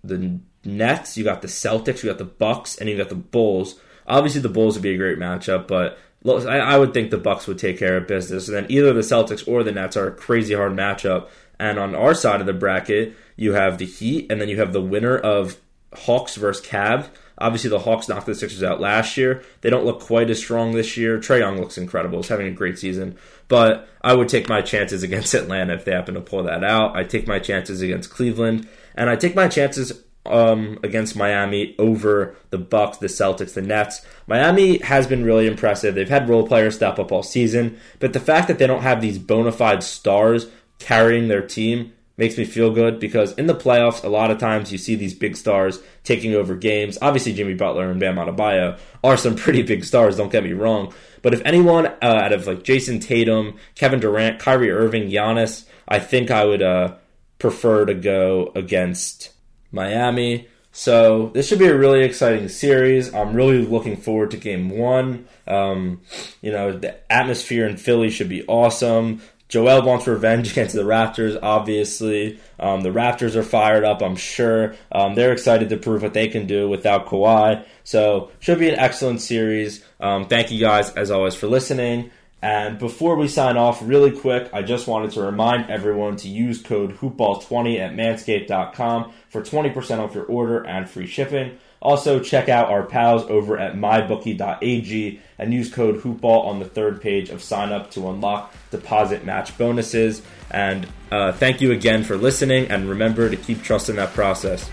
the 0.03 0.39
Nets, 0.65 1.17
you 1.17 1.25
got 1.25 1.43
the 1.43 1.49
Celtics, 1.49 2.03
you 2.03 2.11
got 2.11 2.19
the 2.19 2.25
Bucks, 2.25 2.77
and 2.77 2.89
you 2.89 2.97
got 2.97 3.09
the 3.09 3.15
Bulls. 3.15 3.77
Obviously, 4.07 4.41
the 4.41 4.49
Bulls 4.49 4.75
would 4.75 4.83
be 4.83 4.95
a 4.95 4.99
great 4.99 5.19
matchup, 5.19 5.69
but 5.69 5.99
I, 6.27 6.77
would 6.77 6.93
think 6.93 7.11
the 7.11 7.19
Bucks 7.19 7.47
would 7.47 7.59
take 7.59 7.79
care 7.79 7.97
of 7.97 8.09
business. 8.09 8.49
And 8.49 8.57
then 8.57 8.67
either 8.69 8.93
the 8.93 9.01
Celtics 9.01 9.47
or 9.47 9.63
the 9.63 9.73
Nets 9.73 9.97
are 9.97 10.09
a 10.09 10.13
crazy 10.13 10.55
hard 10.55 10.73
matchup. 10.73 11.29
And 11.59 11.79
on 11.79 11.95
our 11.95 12.15
side 12.15 12.41
of 12.41 12.47
the 12.47 12.53
bracket, 12.53 13.15
you 13.37 13.53
have 13.53 13.79
the 13.79 13.87
Heat, 13.87 14.31
and 14.31 14.41
then 14.41 14.49
you 14.49 14.59
have 14.59 14.73
the 14.73 14.81
winner 14.81 15.17
of 15.17 15.57
Hawks 15.95 16.37
versus 16.37 16.65
Cavs. 16.65 17.09
Obviously, 17.39 17.71
the 17.71 17.79
Hawks 17.79 18.09
knocked 18.09 18.27
the 18.27 18.35
Sixers 18.35 18.63
out 18.63 18.81
last 18.81 19.17
year. 19.17 19.43
They 19.61 19.71
don't 19.71 19.85
look 19.85 20.01
quite 20.01 20.29
as 20.29 20.39
strong 20.39 20.73
this 20.73 20.97
year. 20.97 21.19
Trae 21.19 21.39
Young 21.39 21.59
looks 21.59 21.79
incredible. 21.79 22.19
He's 22.19 22.29
having 22.29 22.49
a 22.49 22.53
great 22.53 22.79
season. 22.79 23.17
But 23.47 23.89
I 24.03 24.15
would 24.15 24.29
take 24.29 24.49
my 24.49 24.61
chances 24.61 25.03
against 25.03 25.35
Atlanta 25.35 25.75
if 25.75 25.85
they 25.85 25.93
happen 25.93 26.15
to 26.15 26.21
pull 26.21 26.43
that 26.45 26.65
out. 26.65 26.97
I 26.97 27.05
take 27.05 27.29
my 27.29 27.39
chances 27.39 27.81
against 27.81 28.11
Cleveland. 28.11 28.69
And 28.97 29.09
I 29.09 29.15
take 29.15 29.37
my 29.37 29.47
chances 29.47 30.03
um, 30.27 30.79
against 30.83 31.17
Miami 31.17 31.75
over 31.79 32.37
the 32.51 32.59
Bucks, 32.59 32.99
the 32.99 33.07
Celtics, 33.07 33.55
the 33.55 33.63
Nets. 33.63 34.05
Miami 34.27 34.79
has 34.79 35.07
been 35.07 35.25
really 35.25 35.47
impressive. 35.47 35.95
They've 35.95 36.09
had 36.09 36.29
role 36.29 36.47
players 36.47 36.75
step 36.75 36.99
up 36.99 37.13
all 37.13 37.23
season, 37.23 37.79
but 37.99 38.13
the 38.13 38.21
fact 38.21 38.49
that 38.49 38.59
they 38.59 38.67
don't 38.67 38.83
have 38.83 39.01
these 39.01 39.19
bona 39.19 39.53
fide 39.53 39.83
stars 39.83 40.49
carrying 40.79 41.29
their 41.29 41.47
team 41.47 41.93
makes 42.17 42.37
me 42.37 42.45
feel 42.45 42.73
good 42.73 42.99
because 42.99 43.33
in 43.35 43.47
the 43.47 43.55
playoffs, 43.55 44.05
a 44.05 44.09
lot 44.09 44.31
of 44.31 44.39
times 44.39 44.73
you 44.73 44.77
see 44.77 44.97
these 44.97 45.15
big 45.15 45.37
stars 45.37 45.81
taking 46.05 46.35
over 46.35 46.55
games. 46.57 46.99
Obviously, 47.01 47.33
Jimmy 47.33 47.55
Butler 47.55 47.91
and 47.91 48.01
Bam 48.01 48.17
Adebayo 48.17 48.79
are 49.03 49.17
some 49.17 49.37
pretty 49.37 49.63
big 49.63 49.85
stars. 49.85 50.17
Don't 50.17 50.33
get 50.33 50.45
me 50.45 50.53
wrong, 50.53 50.93
but 51.23 51.33
if 51.33 51.41
anyone 51.45 51.87
uh, 51.87 51.93
out 52.03 52.33
of 52.33 52.47
like 52.47 52.65
Jayson 52.65 53.01
Tatum, 53.01 53.57
Kevin 53.77 54.01
Durant, 54.01 54.41
Kyrie 54.41 54.71
Irving, 54.71 55.09
Giannis, 55.09 55.65
I 55.87 56.01
think 56.01 56.31
I 56.31 56.45
would 56.45 56.63
uh, 56.63 56.97
prefer 57.39 57.87
to 57.87 57.95
go 57.95 58.53
against 58.55 59.31
Miami. 59.73 60.49
So 60.73 61.31
this 61.35 61.49
should 61.49 61.59
be 61.59 61.67
a 61.67 61.77
really 61.77 62.05
exciting 62.05 62.49
series. 62.49 63.13
I'm 63.13 63.35
really 63.35 63.65
looking 63.65 63.97
forward 63.97 64.31
to 64.33 64.37
Game 64.37 64.71
One. 64.71 65.27
Um, 65.47 66.03
you 66.41 66.53
know, 66.53 66.77
the 66.77 66.97
atmosphere 67.11 67.67
in 67.67 67.77
Philly 67.77 68.11
should 68.11 68.29
be 68.29 68.45
awesome. 68.47 69.23
Joel 69.49 69.83
wants 69.83 70.07
revenge 70.07 70.51
against 70.53 70.75
the 70.75 70.83
Raptors, 70.83 71.39
obviously. 71.43 72.39
Um, 72.59 72.83
the 72.83 72.91
Raptors 72.91 73.35
are 73.35 73.43
fired 73.43 73.85
up, 73.85 74.03
I'm 74.03 74.17
sure. 74.17 74.75
Um, 74.93 75.15
they're 75.15 75.33
excited 75.33 75.71
to 75.71 75.77
prove 75.77 76.03
what 76.03 76.15
they 76.15 76.29
can 76.29 76.47
do 76.47 76.69
without 76.69 77.07
Kawhi. 77.07 77.65
So, 77.85 78.31
should 78.41 78.59
be 78.59 78.69
an 78.69 78.79
excellent 78.79 79.21
series. 79.21 79.85
Um, 80.01 80.27
thank 80.27 80.51
you 80.51 80.61
guys, 80.61 80.91
as 80.91 81.11
always, 81.11 81.35
for 81.35 81.49
listening. 81.49 82.11
And 82.41 82.79
before 82.79 83.17
we 83.17 83.27
sign 83.27 83.57
off, 83.57 83.81
really 83.83 84.13
quick, 84.13 84.49
I 84.53 84.63
just 84.63 84.87
wanted 84.87 85.11
to 85.13 85.23
remind 85.23 85.71
everyone 85.71 86.17
to 86.19 86.29
use 86.29 86.63
code 86.63 86.97
HoopBall20 86.99 87.81
at 87.81 87.93
manscaped.com 87.95 89.13
for 89.29 89.43
20% 89.43 89.99
off 89.99 90.15
your 90.15 90.25
order 90.25 90.65
and 90.65 90.89
free 90.89 91.09
shipping. 91.09 91.59
Also, 91.81 92.19
check 92.19 92.49
out 92.49 92.69
our 92.69 92.83
pals 92.83 93.23
over 93.31 93.59
at 93.59 93.75
mybookie.ag 93.75 95.21
and 95.39 95.55
use 95.55 95.73
code 95.73 96.01
HoopBall 96.01 96.47
on 96.47 96.59
the 96.59 96.65
third 96.65 97.01
page 97.01 97.31
of 97.31 97.43
sign 97.43 97.73
up 97.73 97.91
to 97.93 98.09
unlock 98.09 98.53
deposit 98.71 99.25
match 99.25 99.57
bonuses. 99.57 100.23
And 100.51 100.87
uh, 101.13 101.33
thank 101.33 101.61
you 101.61 101.73
again 101.73 102.03
for 102.03 102.17
listening, 102.17 102.71
and 102.71 102.89
remember 102.89 103.31
to 103.31 103.37
keep 103.37 103.63
trusting 103.63 103.97
that 103.97 104.13
process. 104.15 104.69